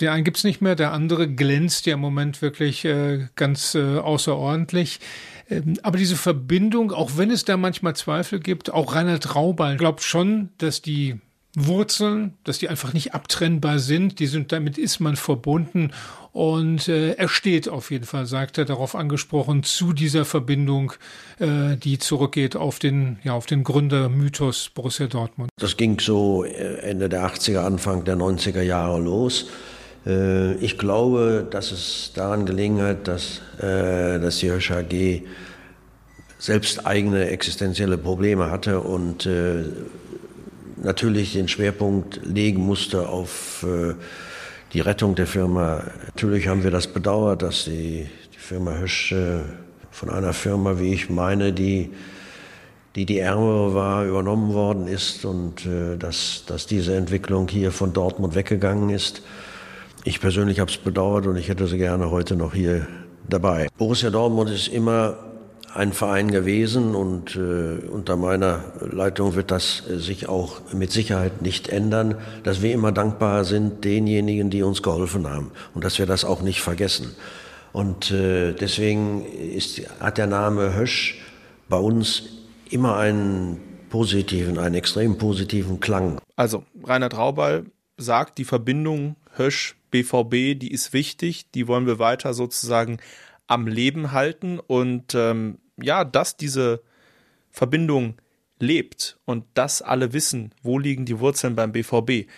[0.01, 3.99] der einen gibt's nicht mehr, der andere glänzt ja im Moment wirklich äh, ganz äh,
[3.99, 5.01] außerordentlich.
[5.49, 10.03] Ähm, aber diese Verbindung, auch wenn es da manchmal Zweifel gibt, auch Reinhard Raubal glaubt
[10.03, 11.19] schon, dass die
[11.67, 14.19] Wurzeln, dass die einfach nicht abtrennbar sind.
[14.21, 15.93] Die sind, damit ist man verbunden
[16.33, 20.93] und äh, er steht auf jeden Fall, sagt er, darauf angesprochen, zu dieser Verbindung,
[21.39, 25.51] äh, die zurückgeht auf den, ja, auf den Gründermythos Borussia Dortmund.
[25.59, 29.47] Das ging so äh, Ende der 80er, Anfang der 90er Jahre los.
[30.07, 35.23] Äh, ich glaube, dass es daran gelegen hat, dass, äh, dass die Hösch AG
[36.39, 39.65] selbst eigene existenzielle Probleme hatte und äh,
[40.83, 43.95] natürlich den Schwerpunkt legen musste auf äh,
[44.73, 45.85] die Rettung der Firma.
[46.07, 49.41] Natürlich haben wir das bedauert, dass die, die Firma Hösch äh,
[49.91, 51.91] von einer Firma, wie ich meine, die
[52.99, 57.93] die die ärmere war, übernommen worden ist und äh, dass, dass diese Entwicklung hier von
[57.93, 59.23] Dortmund weggegangen ist.
[60.03, 62.89] Ich persönlich habe es bedauert und ich hätte sie gerne heute noch hier
[63.29, 63.69] dabei.
[63.79, 65.17] Borussia Dortmund ist immer
[65.75, 71.43] ein Verein gewesen und äh, unter meiner Leitung wird das äh, sich auch mit Sicherheit
[71.43, 76.07] nicht ändern, dass wir immer dankbar sind denjenigen, die uns geholfen haben und dass wir
[76.07, 77.15] das auch nicht vergessen.
[77.73, 81.21] Und äh, deswegen ist, hat der Name Hösch
[81.69, 82.25] bei uns
[82.71, 83.61] immer einen
[83.91, 86.19] positiven, einen extrem positiven Klang.
[86.37, 87.67] Also Reinhard Raubal
[87.97, 92.99] sagt, die Verbindung Hösch BVB, die ist wichtig, die wollen wir weiter sozusagen
[93.49, 96.83] am Leben halten und ähm, ja, dass diese
[97.51, 98.15] Verbindung
[98.61, 102.29] lebt und dass alle wissen, wo liegen die Wurzeln beim BVB.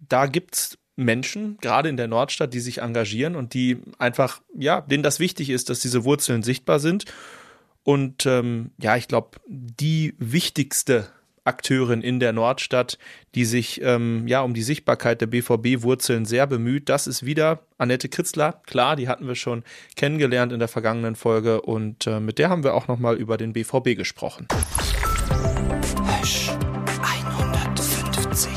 [0.00, 5.02] Da gibt's Menschen, gerade in der Nordstadt, die sich engagieren und die einfach, ja, denen
[5.02, 7.04] das wichtig ist, dass diese Wurzeln sichtbar sind.
[7.82, 11.08] Und ähm, ja, ich glaube, die wichtigste
[11.44, 12.98] Akteurin in der Nordstadt,
[13.34, 16.88] die sich ähm, ja um die Sichtbarkeit der BVB-Wurzeln sehr bemüht.
[16.88, 18.60] Das ist wieder Annette Kritzler.
[18.66, 19.64] Klar, die hatten wir schon
[19.96, 23.36] kennengelernt in der vergangenen Folge und äh, mit der haben wir auch noch mal über
[23.36, 24.46] den BVB gesprochen.
[26.20, 26.50] Hösch
[27.02, 28.50] 150.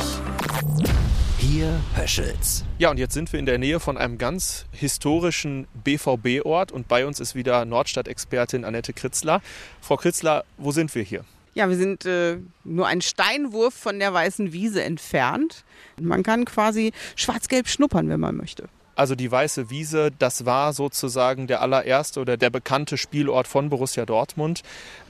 [1.39, 2.65] Hier Höschels.
[2.77, 7.07] Ja, und jetzt sind wir in der Nähe von einem ganz historischen BVB-Ort und bei
[7.07, 9.41] uns ist wieder Nordstadt-Expertin Annette Kritzler.
[9.81, 11.25] Frau Kritzler, wo sind wir hier?
[11.55, 15.63] Ja, wir sind äh, nur einen Steinwurf von der Weißen Wiese entfernt.
[15.99, 18.67] Man kann quasi schwarz-gelb schnuppern, wenn man möchte.
[18.95, 24.05] Also die Weiße Wiese, das war sozusagen der allererste oder der bekannte Spielort von Borussia
[24.05, 24.63] Dortmund.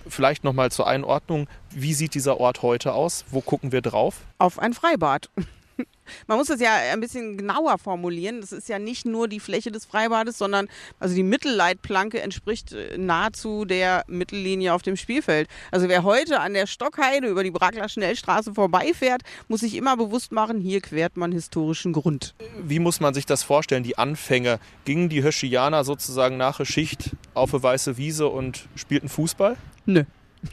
[0.07, 3.25] Vielleicht nochmal zur Einordnung, wie sieht dieser Ort heute aus?
[3.29, 4.17] Wo gucken wir drauf?
[4.37, 5.29] Auf ein Freibad.
[6.27, 8.41] Man muss das ja ein bisschen genauer formulieren.
[8.41, 10.67] Das ist ja nicht nur die Fläche des Freibades, sondern
[10.99, 15.47] also die Mittelleitplanke entspricht äh, nahezu der Mittellinie auf dem Spielfeld.
[15.71, 20.31] Also wer heute an der Stockheide über die Brakler Schnellstraße vorbeifährt, muss sich immer bewusst
[20.31, 22.35] machen, hier quert man historischen Grund.
[22.61, 24.59] Wie muss man sich das vorstellen, die Anfänge?
[24.85, 29.57] Gingen die Höschianer sozusagen nach der Schicht auf eine weiße Wiese und spielten Fußball?
[29.85, 30.03] Nö.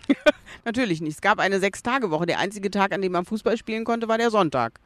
[0.64, 1.14] Natürlich nicht.
[1.14, 2.27] Es gab eine Sechs-Tage-Woche.
[2.27, 4.81] Der einzige Tag, an dem man Fußball spielen konnte, war der Sonntag.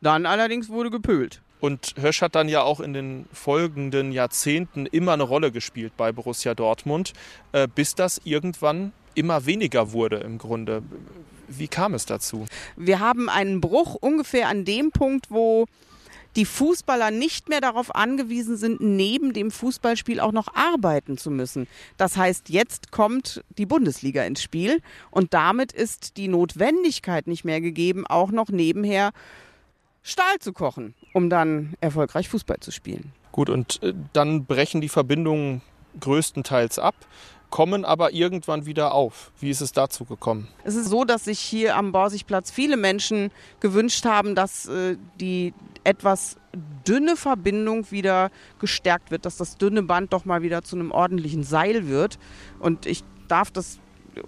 [0.00, 1.42] Dann allerdings wurde gepölt.
[1.60, 6.10] Und Hösch hat dann ja auch in den folgenden Jahrzehnten immer eine Rolle gespielt bei
[6.10, 7.12] Borussia Dortmund,
[7.52, 10.82] äh, bis das irgendwann immer weniger wurde im Grunde.
[11.48, 12.46] Wie kam es dazu?
[12.76, 15.66] Wir haben einen Bruch ungefähr an dem Punkt, wo
[16.36, 21.66] die Fußballer nicht mehr darauf angewiesen sind, neben dem Fußballspiel auch noch arbeiten zu müssen.
[21.96, 24.80] Das heißt, jetzt kommt die Bundesliga ins Spiel
[25.10, 29.10] und damit ist die Notwendigkeit nicht mehr gegeben, auch noch nebenher
[30.02, 33.12] Stahl zu kochen, um dann erfolgreich Fußball zu spielen.
[33.32, 35.62] Gut, und äh, dann brechen die Verbindungen
[35.98, 36.94] größtenteils ab
[37.50, 39.32] kommen aber irgendwann wieder auf.
[39.38, 40.48] Wie ist es dazu gekommen?
[40.64, 45.52] Es ist so, dass sich hier am Borsigplatz viele Menschen gewünscht haben, dass äh, die
[45.84, 46.36] etwas
[46.86, 51.42] dünne Verbindung wieder gestärkt wird, dass das dünne Band doch mal wieder zu einem ordentlichen
[51.42, 52.18] Seil wird.
[52.58, 53.78] Und ich darf das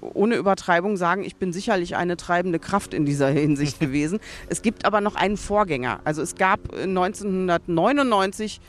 [0.01, 4.21] ohne Übertreibung sagen, ich bin sicherlich eine treibende Kraft in dieser Hinsicht gewesen.
[4.49, 6.01] Es gibt aber noch einen Vorgänger.
[6.05, 8.61] Also es gab 1999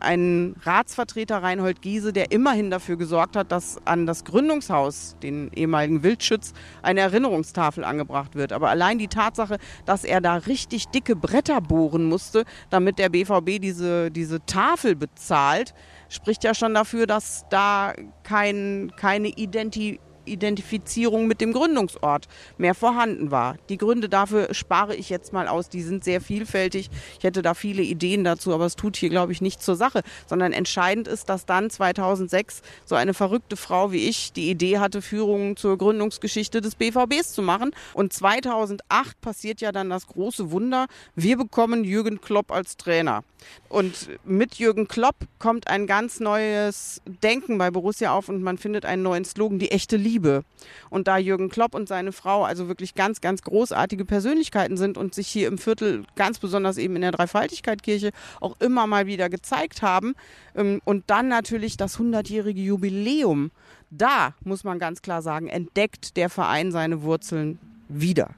[0.00, 6.02] einen Ratsvertreter Reinhold Giese, der immerhin dafür gesorgt hat, dass an das Gründungshaus, den ehemaligen
[6.02, 6.52] Wildschütz,
[6.82, 8.52] eine Erinnerungstafel angebracht wird.
[8.52, 13.60] Aber allein die Tatsache, dass er da richtig dicke Bretter bohren musste, damit der BVB
[13.60, 15.74] diese, diese Tafel bezahlt,
[16.08, 23.30] spricht ja schon dafür, dass da kein, keine Identität Identifizierung mit dem Gründungsort mehr vorhanden
[23.30, 23.56] war.
[23.68, 25.68] Die Gründe dafür spare ich jetzt mal aus.
[25.68, 26.90] Die sind sehr vielfältig.
[27.18, 30.02] Ich hätte da viele Ideen dazu, aber es tut hier, glaube ich, nicht zur Sache,
[30.26, 35.02] sondern entscheidend ist, dass dann 2006 so eine verrückte Frau wie ich die Idee hatte,
[35.02, 37.72] Führungen zur Gründungsgeschichte des BVBs zu machen.
[37.94, 40.86] Und 2008 passiert ja dann das große Wunder.
[41.14, 43.24] Wir bekommen Jürgen Klopp als Trainer.
[43.68, 48.84] Und mit Jürgen Klopp kommt ein ganz neues Denken bei Borussia auf und man findet
[48.84, 50.44] einen neuen Slogan, die echte Liebe.
[50.90, 55.14] Und da Jürgen Klopp und seine Frau also wirklich ganz, ganz großartige Persönlichkeiten sind und
[55.14, 58.10] sich hier im Viertel, ganz besonders eben in der Dreifaltigkeit-Kirche,
[58.40, 60.14] auch immer mal wieder gezeigt haben.
[60.54, 63.50] Ähm, und dann natürlich das 100-jährige Jubiläum.
[63.90, 67.58] Da, muss man ganz klar sagen, entdeckt der Verein seine Wurzeln
[67.88, 68.34] wieder.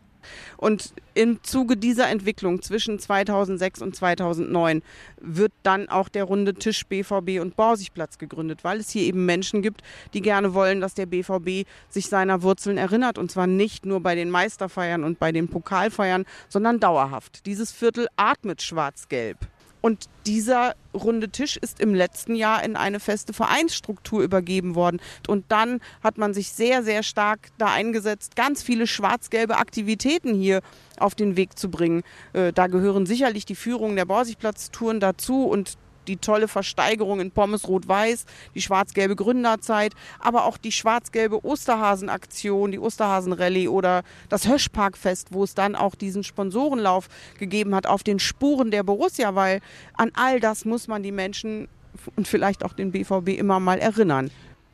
[0.57, 4.83] Und im Zuge dieser Entwicklung zwischen 2006 und 2009
[5.21, 9.63] wird dann auch der runde Tisch BVB und Borsigplatz gegründet, weil es hier eben Menschen
[9.63, 9.83] gibt,
[10.15, 14.15] die gerne wollen, dass der BVB sich seiner Wurzeln erinnert und zwar nicht nur bei
[14.15, 17.47] den Meisterfeiern und bei den Pokalfeiern, sondern dauerhaft.
[17.47, 19.39] Dieses Viertel atmet schwarz-gelb.
[19.81, 25.01] Und dieser runde Tisch ist im letzten Jahr in eine feste Vereinsstruktur übergeben worden.
[25.29, 30.61] Und dann hat man sich sehr, sehr stark da eingesetzt, ganz viele schwarz-gelbe Aktivitäten hier
[30.99, 32.03] auf den Weg zu bringen.
[32.33, 35.79] Äh, da gehören sicherlich die Führung der Borsigplatz-Touren dazu und
[36.11, 42.79] die tolle Versteigerung in Pommes Rot-Weiß, die schwarz-gelbe Gründerzeit, aber auch die schwarz-gelbe Osterhasen-Aktion, die
[42.79, 47.09] Osterhasen-Rallye oder das Höschparkfest, wo es dann auch diesen Sponsorenlauf
[47.39, 49.61] gegeben hat auf den Spuren der Borussia, weil
[49.95, 51.69] an all das muss man die Menschen
[52.17, 54.31] und vielleicht auch den BVB immer mal erinnern.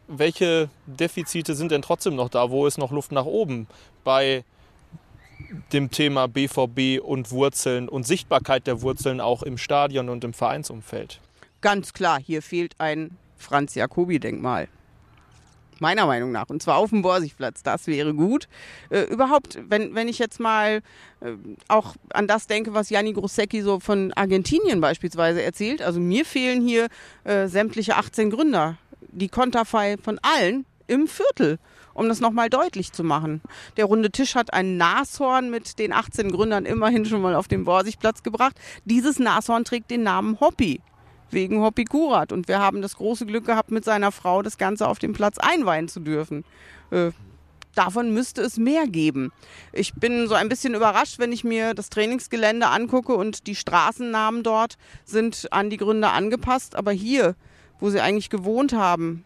[0.08, 2.50] Welche Defizite sind denn trotzdem noch da?
[2.50, 3.66] Wo ist noch Luft nach oben
[4.04, 4.44] bei
[5.72, 11.20] dem Thema BVB und Wurzeln und Sichtbarkeit der Wurzeln auch im Stadion und im Vereinsumfeld?
[11.66, 14.68] Ganz klar, hier fehlt ein Franz-Jacobi-Denkmal.
[15.80, 16.48] Meiner Meinung nach.
[16.48, 17.64] Und zwar auf dem Borsigplatz.
[17.64, 18.46] Das wäre gut.
[18.88, 20.80] Äh, überhaupt, wenn, wenn ich jetzt mal
[21.20, 21.32] äh,
[21.66, 25.82] auch an das denke, was Janni Grosecki so von Argentinien beispielsweise erzählt.
[25.82, 26.86] Also mir fehlen hier
[27.24, 28.78] äh, sämtliche 18 Gründer.
[29.00, 31.58] Die Konterfei von allen im Viertel
[31.94, 33.40] um das nochmal deutlich zu machen.
[33.78, 37.64] Der runde Tisch hat ein Nashorn mit den 18 Gründern immerhin schon mal auf den
[37.64, 38.54] Borsigplatz gebracht.
[38.84, 40.82] Dieses Nashorn trägt den Namen Hoppi
[41.30, 42.32] wegen Hoppi Kurat.
[42.32, 45.38] Und wir haben das große Glück gehabt, mit seiner Frau das Ganze auf dem Platz
[45.38, 46.44] einweihen zu dürfen.
[46.90, 47.10] Äh,
[47.74, 49.32] davon müsste es mehr geben.
[49.72, 54.42] Ich bin so ein bisschen überrascht, wenn ich mir das Trainingsgelände angucke und die Straßennamen
[54.42, 56.74] dort sind an die Gründer angepasst.
[56.74, 57.36] Aber hier,
[57.78, 59.24] wo sie eigentlich gewohnt haben,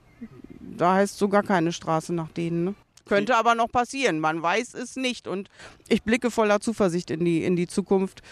[0.61, 2.65] da heißt so gar keine Straße nach denen.
[2.65, 2.75] Ne?
[3.07, 4.21] Könnte aber noch passieren.
[4.21, 5.27] Man weiß es nicht.
[5.27, 5.49] Und
[5.89, 8.23] ich blicke voller Zuversicht in die, in die Zukunft.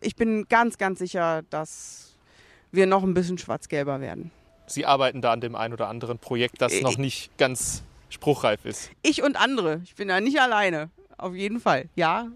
[0.00, 2.01] Ich bin ganz, ganz sicher, dass
[2.72, 4.30] wir noch ein bisschen schwarz-gelber werden.
[4.66, 8.90] Sie arbeiten da an dem einen oder anderen Projekt, das noch nicht ganz spruchreif ist.
[9.02, 9.82] Ich und andere.
[9.84, 10.90] Ich bin da nicht alleine.
[11.18, 11.88] Auf jeden Fall.
[11.94, 12.28] Ja,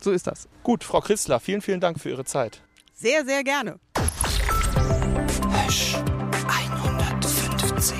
[0.00, 0.48] So ist das.
[0.62, 2.62] Gut, Frau Christler, vielen, vielen Dank für Ihre Zeit.
[2.94, 3.78] Sehr, sehr gerne.
[5.66, 5.96] Hösch
[6.48, 7.96] 150.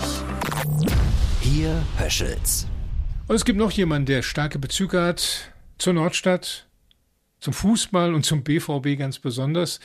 [1.42, 2.66] Hier Höschels.
[3.28, 6.68] Und es gibt noch jemanden, der starke Bezüge hat zur Nordstadt,
[7.40, 9.80] zum Fußball und zum BVB ganz besonders.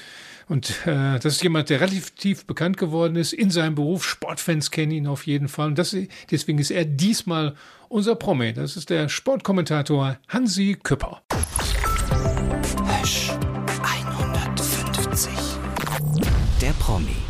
[0.47, 4.05] Und äh, das ist jemand, der relativ bekannt geworden ist in seinem Beruf.
[4.05, 5.67] Sportfans kennen ihn auf jeden Fall.
[5.67, 5.95] Und das,
[6.29, 7.55] deswegen ist er diesmal
[7.89, 8.53] unser Promi.
[8.53, 11.23] Das ist der Sportkommentator Hansi Küpper.
[13.01, 13.31] Hösch
[13.81, 15.31] 150.
[16.61, 17.24] Der Promi.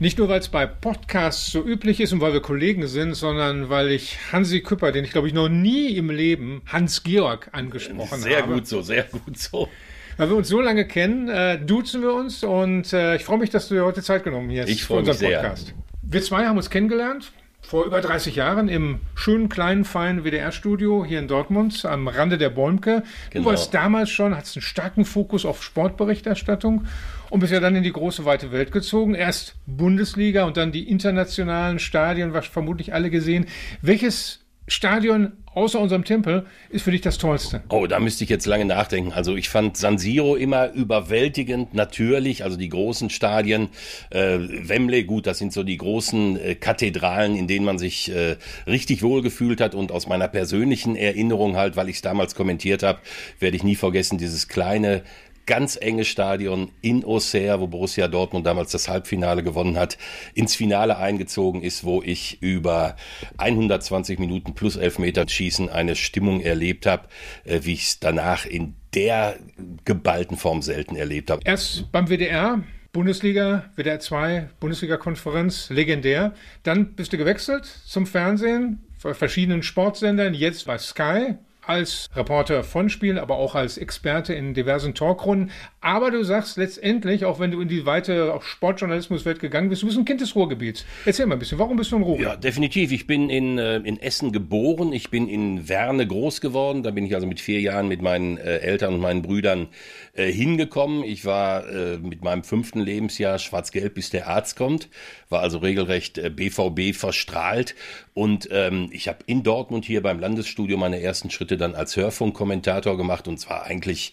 [0.00, 3.68] Nicht nur, weil es bei Podcasts so üblich ist und weil wir Kollegen sind, sondern
[3.68, 8.40] weil ich Hansi Küpper, den ich glaube ich noch nie im Leben Hans-Georg angesprochen Sehr
[8.40, 8.54] habe.
[8.54, 9.68] gut so, sehr gut so.
[10.16, 13.50] Weil wir uns so lange kennen, äh, duzen wir uns und äh, ich freue mich,
[13.50, 15.40] dass du dir heute Zeit genommen hast Ich für unseren mich sehr.
[15.40, 15.74] Podcast.
[16.00, 17.30] Wir zwei haben uns kennengelernt
[17.62, 22.50] vor über 30 Jahren im schönen, kleinen, feinen WDR-Studio hier in Dortmund am Rande der
[22.50, 23.04] Bäumke.
[23.30, 23.44] Genau.
[23.44, 26.86] Du warst damals schon, hattest einen starken Fokus auf Sportberichterstattung
[27.30, 29.14] und bist ja dann in die große, weite Welt gezogen.
[29.14, 33.46] Erst Bundesliga und dann die internationalen Stadien, was vermutlich alle gesehen.
[33.82, 34.40] Welches
[34.70, 37.62] Stadion außer unserem Tempel ist für dich das tollste?
[37.70, 39.12] Oh, da müsste ich jetzt lange nachdenken.
[39.12, 43.68] Also ich fand San Siro immer überwältigend, natürlich, also die großen Stadien.
[44.10, 48.36] Äh, Wembley, gut, das sind so die großen äh, Kathedralen, in denen man sich äh,
[48.68, 49.74] richtig wohlgefühlt hat.
[49.74, 53.00] Und aus meiner persönlichen Erinnerung halt, weil ich es damals kommentiert habe,
[53.40, 55.02] werde ich nie vergessen, dieses kleine
[55.50, 59.98] ganz enge Stadion in Auxerre, wo Borussia Dortmund damals das Halbfinale gewonnen hat,
[60.32, 62.94] ins Finale eingezogen ist, wo ich über
[63.38, 67.08] 120 Minuten plus Elfmeter schießen eine Stimmung erlebt habe,
[67.42, 69.38] äh, wie ich es danach in der
[69.84, 71.42] geballten Form selten erlebt habe.
[71.44, 76.32] Erst beim WDR, Bundesliga, WDR 2, Bundesliga-Konferenz, legendär.
[76.62, 81.34] Dann bist du gewechselt zum Fernsehen, bei verschiedenen Sportsendern, jetzt bei Sky
[81.66, 85.50] als Reporter von Spielen, aber auch als Experte in diversen Talkrunden.
[85.82, 89.96] Aber du sagst letztendlich, auch wenn du in die weite Sportjournalismuswelt gegangen bist, du bist
[89.96, 90.84] ein Kind des Ruhrgebiets.
[91.06, 92.20] Erzähl mal ein bisschen, warum bist du in Ruhr?
[92.20, 92.92] Ja, definitiv.
[92.92, 94.92] Ich bin in, äh, in Essen geboren.
[94.92, 96.82] Ich bin in Werne groß geworden.
[96.82, 99.68] Da bin ich also mit vier Jahren mit meinen äh, Eltern und meinen Brüdern
[100.12, 101.02] äh, hingekommen.
[101.02, 104.90] Ich war äh, mit meinem fünften Lebensjahr schwarz-gelb, bis der Arzt kommt.
[105.30, 107.74] War also regelrecht BVB verstrahlt.
[108.12, 112.98] Und ähm, ich habe in Dortmund hier beim Landesstudio meine ersten Schritte dann als Hörfunkkommentator
[112.98, 113.28] gemacht.
[113.28, 114.12] Und zwar eigentlich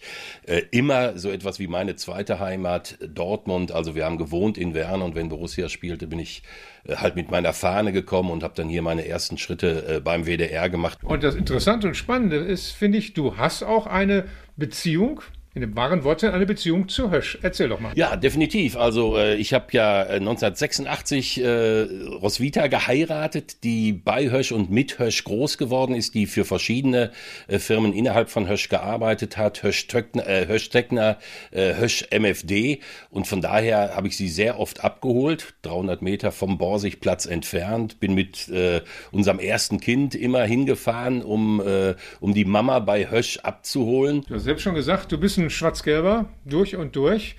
[0.70, 3.72] immer so etwas wie meine zweite Heimat, Dortmund.
[3.72, 6.42] Also wir haben gewohnt in Werne und wenn Borussia spielte, bin ich
[6.84, 10.26] äh, halt mit meiner Fahne gekommen und habe dann hier meine ersten Schritte äh, beim
[10.26, 10.98] WDR gemacht.
[11.02, 14.24] Und das Interessante und Spannende ist, finde ich, du hast auch eine
[14.56, 15.22] Beziehung,
[15.58, 17.38] in dem wahren Worte, eine Beziehung zu Hösch.
[17.42, 17.92] Erzähl doch mal.
[17.96, 18.76] Ja, definitiv.
[18.76, 21.80] Also äh, ich habe ja äh, 1986 äh,
[22.22, 27.10] Roswitha geheiratet, die bei Hösch und mit Hösch groß geworden ist, die für verschiedene
[27.48, 31.18] äh, Firmen innerhalb von Hösch gearbeitet hat, Hösch Töckner, äh, Hösch, Teckner,
[31.50, 32.80] äh, Hösch MFD
[33.10, 38.14] und von daher habe ich sie sehr oft abgeholt, 300 Meter vom Borsigplatz entfernt, bin
[38.14, 44.24] mit äh, unserem ersten Kind immer hingefahren, um, äh, um die Mama bei Hösch abzuholen.
[44.28, 47.36] Du hast selbst schon gesagt, du bist ein Schwarz-Gelber durch und durch.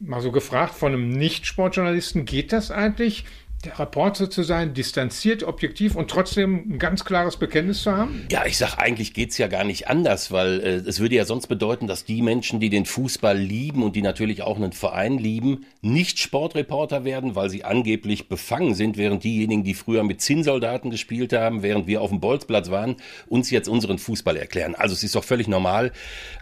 [0.00, 3.24] Mal so gefragt von einem Nicht-Sportjournalisten, geht das eigentlich?
[3.64, 8.24] Der Reporter zu sein, distanziert, objektiv und trotzdem ein ganz klares Bekenntnis zu haben?
[8.30, 11.48] Ja, ich sag, eigentlich geht's ja gar nicht anders, weil äh, es würde ja sonst
[11.48, 15.66] bedeuten, dass die Menschen, die den Fußball lieben und die natürlich auch einen Verein lieben,
[15.80, 21.32] nicht Sportreporter werden, weil sie angeblich befangen sind, während diejenigen, die früher mit Zinnsoldaten gespielt
[21.32, 22.94] haben, während wir auf dem Bolzplatz waren,
[23.26, 24.76] uns jetzt unseren Fußball erklären.
[24.76, 25.90] Also es ist doch völlig normal.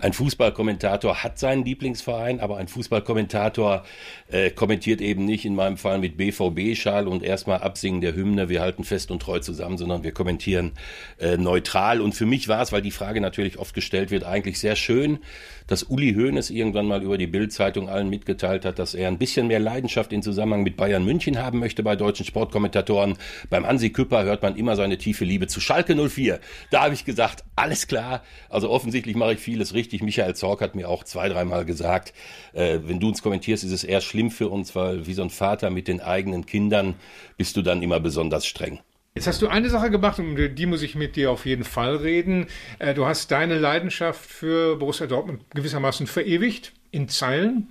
[0.01, 3.85] Ein Fußballkommentator hat seinen Lieblingsverein, aber ein Fußballkommentator
[4.29, 8.61] äh, kommentiert eben nicht in meinem Fall mit BVB-Schal und erstmal Absingen der Hymne, wir
[8.61, 10.73] halten fest und treu zusammen, sondern wir kommentieren
[11.19, 12.01] äh, neutral.
[12.01, 15.19] Und für mich war es, weil die Frage natürlich oft gestellt wird, eigentlich sehr schön,
[15.67, 19.47] dass Uli Hoeneß irgendwann mal über die Bild-Zeitung allen mitgeteilt hat, dass er ein bisschen
[19.47, 23.17] mehr Leidenschaft in Zusammenhang mit Bayern München haben möchte bei deutschen Sportkommentatoren.
[23.51, 26.41] Beim Hansi Küpper hört man immer seine tiefe Liebe zu Schalke 04.
[26.71, 28.23] Da habe ich gesagt, alles klar.
[28.49, 30.03] Also offensichtlich mache ich vieles richtig.
[30.03, 32.13] Michael Zorc hat mir auch zwei, dreimal gesagt,
[32.53, 35.31] äh, wenn du uns kommentierst, ist es eher schlimm für uns, weil wie so ein
[35.31, 36.95] Vater mit den eigenen Kindern
[37.37, 38.81] bist du dann immer besonders streng.
[39.17, 41.97] Jetzt hast du eine Sache gemacht, um die muss ich mit dir auf jeden Fall
[41.97, 42.49] reden.
[42.79, 47.69] Äh, Du hast deine Leidenschaft für Borussia Dortmund gewissermaßen verewigt in Zeilen,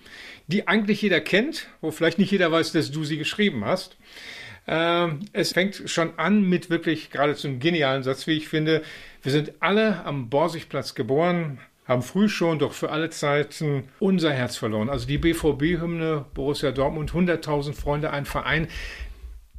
[0.47, 3.95] die eigentlich jeder kennt, wo vielleicht nicht jeder weiß, dass du sie geschrieben hast.
[4.67, 8.81] Ähm, Es fängt schon an mit wirklich geradezu einem genialen Satz, wie ich finde.
[9.21, 14.57] Wir sind alle am Borsigplatz geboren, haben früh schon, doch für alle Zeiten unser Herz
[14.57, 14.89] verloren.
[14.89, 18.67] Also die BVB-Hymne, Borussia Dortmund, 100.000 Freunde, ein Verein.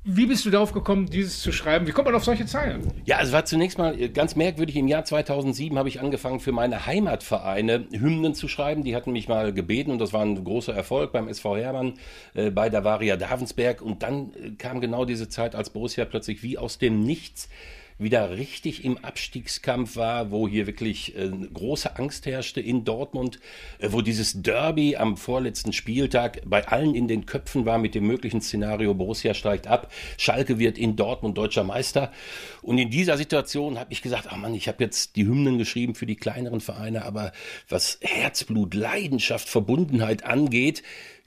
[0.09, 1.89] Wie bist du darauf gekommen, dieses zu schreiben?
[1.89, 2.93] Wie kommt man auf solche Zeilen?
[3.07, 4.77] Ja, es war zunächst mal äh, ganz merkwürdig.
[4.77, 8.85] Im Jahr 2007 habe ich angefangen, für meine Heimatvereine Hymnen zu schreiben.
[8.85, 11.95] Die hatten mich mal gebeten und das war ein großer Erfolg beim SV Hermann,
[12.35, 13.83] äh, bei der Varia Davensberg.
[13.83, 17.49] Und dann äh, kam genau diese Zeit, als Borussia plötzlich wie aus dem Nichts
[17.99, 23.41] wieder richtig im Abstiegskampf war, wo hier wirklich äh, große Angst herrschte in Dortmund,
[23.79, 28.07] äh, wo dieses Derby am vorletzten Spieltag bei allen in den Köpfen war mit dem
[28.07, 32.13] möglichen Szenario, Borussia steigt ab, Schalke wird in Dortmund deutscher Meister.
[32.63, 35.95] Und in dieser Situation habe ich gesagt, ach Mann, ich habe jetzt die Hymnen geschrieben
[35.95, 37.33] für die kleineren Vereine, aber
[37.69, 40.83] was Herzblut, Leidenschaft, Verbundenheit angeht,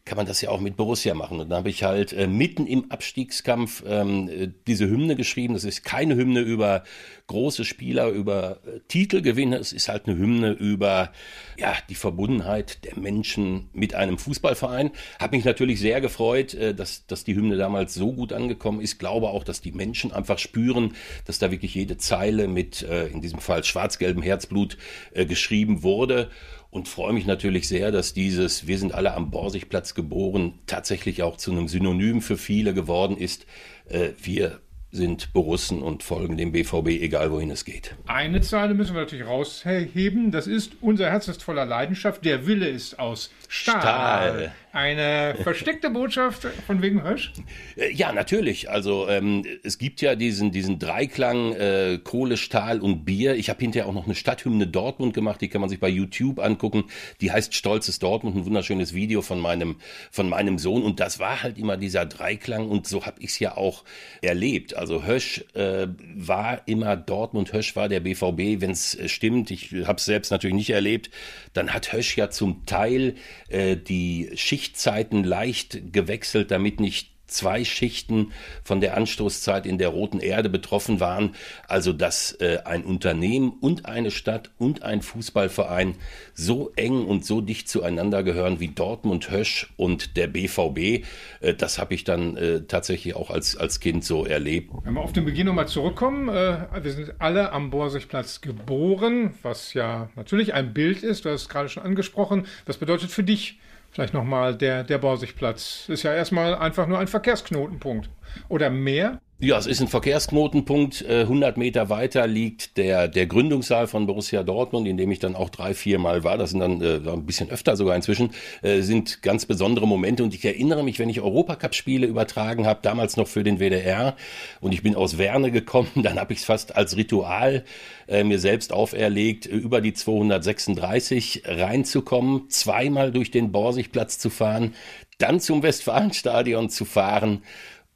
[0.10, 1.40] kann man das ja auch mit Borussia machen.
[1.40, 5.54] Und da habe ich halt äh, mitten im Abstiegskampf ähm, äh, diese Hymne geschrieben.
[5.54, 6.84] Das ist keine Hymne über
[7.28, 9.58] große Spieler, über äh, Titelgewinne.
[9.58, 11.12] Es ist halt eine Hymne über
[11.60, 14.90] ja, die Verbundenheit der Menschen mit einem Fußballverein.
[15.20, 18.98] Habe mich natürlich sehr gefreut, äh, dass, dass die Hymne damals so gut angekommen ist.
[18.98, 20.96] Glaube auch, dass die Menschen einfach spüren,
[21.26, 24.76] dass da wirklich jede Zeile mit, äh, in diesem Fall schwarz-gelbem Herzblut,
[25.14, 26.32] äh, geschrieben wurde
[26.72, 31.38] und freue mich natürlich sehr, dass dieses Wir sind alle am Borsigplatz geboren tatsächlich auch
[31.38, 33.46] zu einem Synonym für viele geworden ist.
[33.88, 34.62] Äh, wir
[34.92, 37.96] sind Borussen und folgen dem BVB, egal wohin es geht.
[38.08, 40.32] Eine Zeile müssen wir natürlich rausheben.
[40.32, 42.26] Das ist unser Herz ist voller Leidenschaft.
[42.26, 43.82] Der Wille ist aus Stahl.
[43.82, 44.52] Stahl.
[44.72, 47.32] Eine versteckte Botschaft von wegen Hösch?
[47.76, 48.70] Äh, ja, natürlich.
[48.70, 53.36] Also ähm, es gibt ja diesen, diesen Dreiklang äh, Kohle, Stahl und Bier.
[53.36, 56.40] Ich habe hinterher auch noch eine Stadthymne Dortmund gemacht, die kann man sich bei YouTube
[56.40, 56.84] angucken.
[57.20, 59.78] Die heißt Stolzes Dortmund, ein wunderschönes Video von meinem,
[60.12, 60.84] von meinem Sohn.
[60.84, 63.84] Und das war halt immer dieser Dreiklang und so habe ich es ja auch
[64.22, 64.76] erlebt.
[64.76, 69.50] Also Hösch äh, war immer Dortmund, Hösch war der BVB, wenn es äh, stimmt.
[69.50, 71.10] Ich habe es selbst natürlich nicht erlebt.
[71.54, 73.16] Dann hat Hösch ja zum Teil
[73.48, 74.30] äh, die
[74.60, 78.34] Schichtzeiten leicht gewechselt, damit nicht zwei Schichten
[78.64, 81.36] von der Anstoßzeit in der Roten Erde betroffen waren.
[81.68, 85.96] Also dass äh, ein Unternehmen und eine Stadt und ein Fußballverein
[86.34, 91.06] so eng und so dicht zueinander gehören wie Dortmund, Hösch und der BVB.
[91.40, 94.72] Äh, das habe ich dann äh, tatsächlich auch als, als Kind so erlebt.
[94.84, 99.74] Wenn wir auf den Beginn nochmal zurückkommen, äh, wir sind alle am Borsigplatz geboren, was
[99.74, 102.48] ja natürlich ein Bild ist, du hast es gerade schon angesprochen.
[102.66, 103.60] Was bedeutet für dich
[104.00, 105.90] Vielleicht nochmal der, der Borsigplatz.
[105.90, 108.10] Ist ja erstmal einfach nur ein Verkehrsknotenpunkt.
[108.48, 109.20] Oder mehr?
[109.42, 111.06] Ja, es ist ein Verkehrsknotenpunkt.
[111.08, 115.34] 100 äh, Meter weiter liegt der, der Gründungssaal von Borussia Dortmund, in dem ich dann
[115.34, 116.38] auch drei, vier Mal war.
[116.38, 118.32] Das sind dann äh, ein bisschen öfter sogar inzwischen.
[118.64, 120.26] Äh, sind ganz besondere Momente.
[120.26, 124.18] Und ich erinnere mich, wenn ich Europacup-Spiele übertragen habe, damals noch für den WDR,
[124.60, 127.64] und ich bin aus Werne gekommen, dann habe ich es fast als Ritual
[128.10, 134.74] äh, mir selbst auferlegt, über die 236 reinzukommen, zweimal durch den Borsigplatz zu fahren,
[135.18, 137.42] dann zum Westfalenstadion zu fahren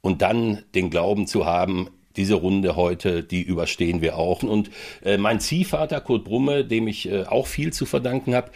[0.04, 4.42] und dann den Glauben zu haben, diese Runde heute, die überstehen wir auch.
[4.42, 4.70] Und
[5.02, 8.50] äh, mein Ziehvater Kurt Brumme, dem ich äh, auch viel zu verdanken habe,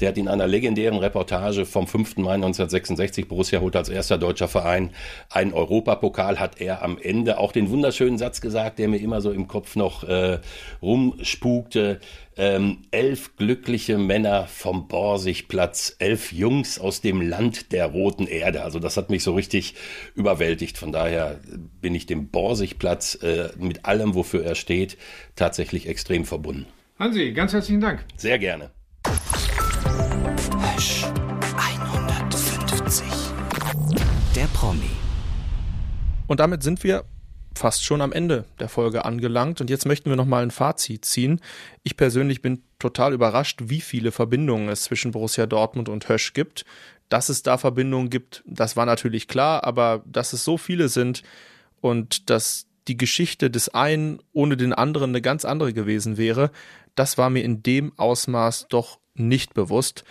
[0.00, 2.16] der hat in einer legendären Reportage vom 5.
[2.16, 4.90] Mai 1966, Borussia holt als erster deutscher Verein
[5.28, 9.30] einen Europapokal, hat er am Ende auch den wunderschönen Satz gesagt, der mir immer so
[9.30, 10.38] im Kopf noch äh,
[10.82, 12.00] rumspukte
[12.36, 18.62] ähm, elf glückliche Männer vom Borsigplatz, elf Jungs aus dem Land der roten Erde.
[18.62, 19.74] Also das hat mich so richtig
[20.14, 20.78] überwältigt.
[20.78, 21.40] Von daher
[21.80, 24.96] bin ich dem Borsigplatz äh, mit allem, wofür er steht,
[25.36, 26.66] tatsächlich extrem verbunden.
[26.98, 28.04] Hansi, ganz herzlichen Dank.
[28.16, 28.70] Sehr gerne.
[30.76, 31.04] Hösch
[31.56, 33.04] 150.
[34.34, 34.90] Der Promi.
[36.26, 37.04] Und damit sind wir
[37.56, 41.04] fast schon am Ende der Folge angelangt und jetzt möchten wir noch mal ein Fazit
[41.04, 41.40] ziehen.
[41.82, 46.64] Ich persönlich bin total überrascht, wie viele Verbindungen es zwischen Borussia Dortmund und Hösch gibt.
[47.08, 51.22] Dass es da Verbindungen gibt, das war natürlich klar, aber dass es so viele sind
[51.80, 56.50] und dass die Geschichte des einen ohne den anderen eine ganz andere gewesen wäre,
[56.94, 60.04] das war mir in dem Ausmaß doch nicht bewusst.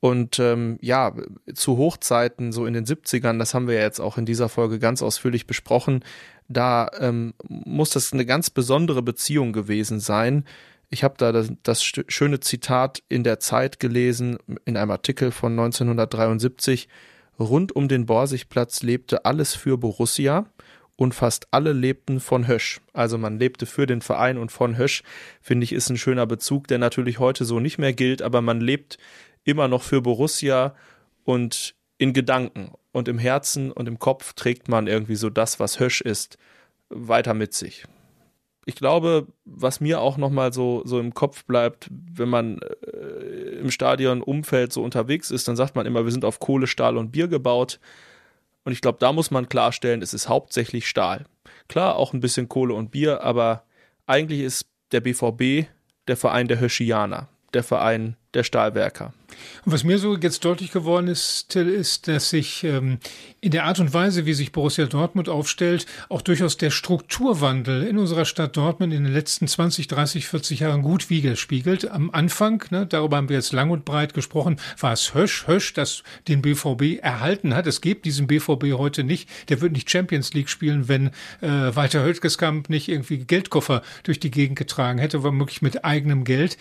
[0.00, 1.12] Und ähm, ja,
[1.54, 4.78] zu Hochzeiten, so in den 70ern, das haben wir ja jetzt auch in dieser Folge
[4.78, 6.04] ganz ausführlich besprochen,
[6.48, 10.44] da ähm, muss das eine ganz besondere Beziehung gewesen sein.
[10.88, 15.52] Ich habe da das, das schöne Zitat in der Zeit gelesen, in einem Artikel von
[15.52, 16.88] 1973.
[17.38, 20.46] Rund um den Borsigplatz lebte alles für Borussia
[20.96, 22.80] und fast alle lebten von Hösch.
[22.92, 25.02] Also man lebte für den Verein und von Hösch,
[25.42, 28.60] finde ich, ist ein schöner Bezug, der natürlich heute so nicht mehr gilt, aber man
[28.60, 28.98] lebt
[29.44, 30.74] immer noch für Borussia
[31.24, 35.80] und in Gedanken und im Herzen und im Kopf trägt man irgendwie so das, was
[35.80, 36.38] Hösch ist,
[36.88, 37.84] weiter mit sich.
[38.66, 43.70] Ich glaube, was mir auch nochmal so, so im Kopf bleibt, wenn man äh, im
[43.70, 47.10] Stadion Umfeld so unterwegs ist, dann sagt man immer, wir sind auf Kohle, Stahl und
[47.10, 47.80] Bier gebaut.
[48.64, 51.24] Und ich glaube, da muss man klarstellen, es ist hauptsächlich Stahl.
[51.68, 53.64] Klar, auch ein bisschen Kohle und Bier, aber
[54.06, 55.66] eigentlich ist der BVB
[56.06, 59.14] der Verein der Höschianer, der Verein der Stahlwerker.
[59.64, 62.98] Und was mir so jetzt deutlich geworden ist, Till, ist, dass sich ähm,
[63.40, 67.98] in der Art und Weise, wie sich Borussia Dortmund aufstellt, auch durchaus der Strukturwandel in
[67.98, 71.90] unserer Stadt Dortmund in den letzten 20, 30, 40 Jahren gut widerspiegelt.
[71.90, 75.72] Am Anfang, ne, darüber haben wir jetzt lang und breit gesprochen, war es Hösch, Hösch,
[75.74, 77.66] das den BVB erhalten hat.
[77.66, 79.28] Es gibt diesen BVB heute nicht.
[79.48, 81.08] Der wird nicht Champions League spielen, wenn
[81.40, 86.56] äh, Walter Höttgeskamp nicht irgendwie Geldkoffer durch die Gegend getragen hätte, womöglich mit eigenem Geld.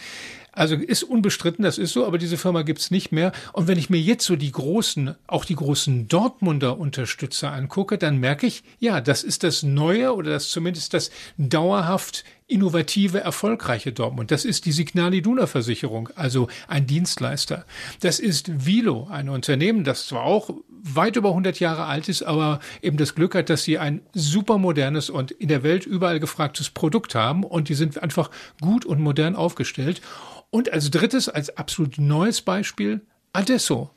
[0.57, 3.32] Also ist unbestritten, das ist so, aber diese Firma gibt's nicht mehr.
[3.53, 8.18] Und wenn ich mir jetzt so die großen, auch die großen Dortmunder Unterstützer angucke, dann
[8.18, 14.32] merke ich, ja, das ist das neue oder das zumindest das dauerhaft innovative, erfolgreiche Dortmund.
[14.32, 17.66] Das ist die Signal Iduna Versicherung, also ein Dienstleister.
[17.99, 22.60] Das ist Vilo, ein Unternehmen, das zwar auch weit über 100 Jahre alt ist, aber
[22.82, 26.70] eben das Glück hat, dass sie ein super modernes und in der Welt überall gefragtes
[26.70, 28.32] Produkt haben und die sind einfach
[28.62, 30.01] gut und modern aufgestellt.
[30.50, 33.02] Und als drittes, als absolut neues Beispiel,
[33.34, 33.91] Adesso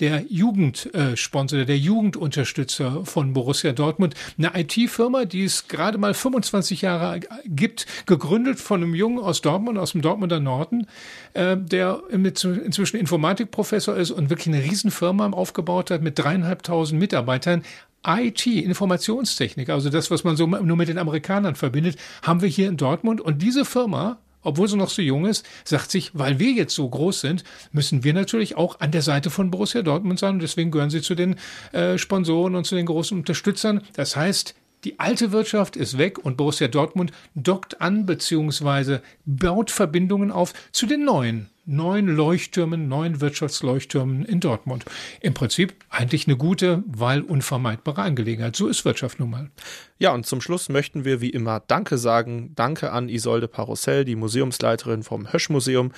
[0.00, 7.20] der Jugendsponsor, der Jugendunterstützer von Borussia Dortmund, eine IT-Firma, die es gerade mal 25 Jahre
[7.46, 10.86] gibt, gegründet von einem Jungen aus Dortmund, aus dem Dortmunder Norden,
[11.32, 17.62] äh, der inzwischen Informatikprofessor ist und wirklich eine Riesenfirma aufgebaut hat mit dreieinhalbtausend Mitarbeitern.
[18.06, 22.68] IT, Informationstechnik, also das, was man so nur mit den Amerikanern verbindet, haben wir hier
[22.68, 23.20] in Dortmund.
[23.20, 26.88] Und diese Firma obwohl sie noch so jung ist, sagt sich, weil wir jetzt so
[26.88, 30.70] groß sind, müssen wir natürlich auch an der Seite von Borussia Dortmund sein und deswegen
[30.70, 31.36] gehören sie zu den
[31.72, 33.82] äh, Sponsoren und zu den großen Unterstützern.
[33.94, 38.98] Das heißt, die alte Wirtschaft ist weg und Borussia Dortmund dockt an bzw.
[39.24, 44.84] baut Verbindungen auf zu den neuen neuen Leuchttürmen, neuen Wirtschaftsleuchttürmen in Dortmund.
[45.20, 48.56] Im Prinzip eigentlich eine gute, weil unvermeidbare Angelegenheit.
[48.56, 49.50] So ist Wirtschaft nun mal.
[49.98, 52.52] Ja, und zum Schluss möchten wir wie immer Danke sagen.
[52.54, 55.92] Danke an Isolde Parussell, die Museumsleiterin vom Hösch-Museum,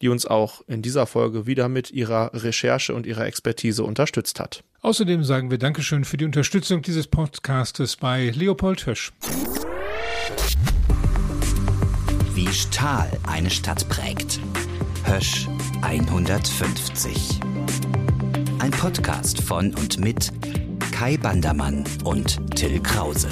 [0.00, 4.64] die uns auch in dieser Folge wieder mit ihrer Recherche und ihrer Expertise unterstützt hat.
[4.80, 9.12] Außerdem sagen wir Dankeschön für die Unterstützung dieses Podcastes bei Leopold Hösch.
[12.34, 14.40] Wie Stahl eine Stadt prägt.
[15.10, 15.48] Hösch
[15.82, 17.40] 150.
[18.60, 20.30] Ein Podcast von und mit
[20.92, 23.28] Kai Bandermann und Till Krause.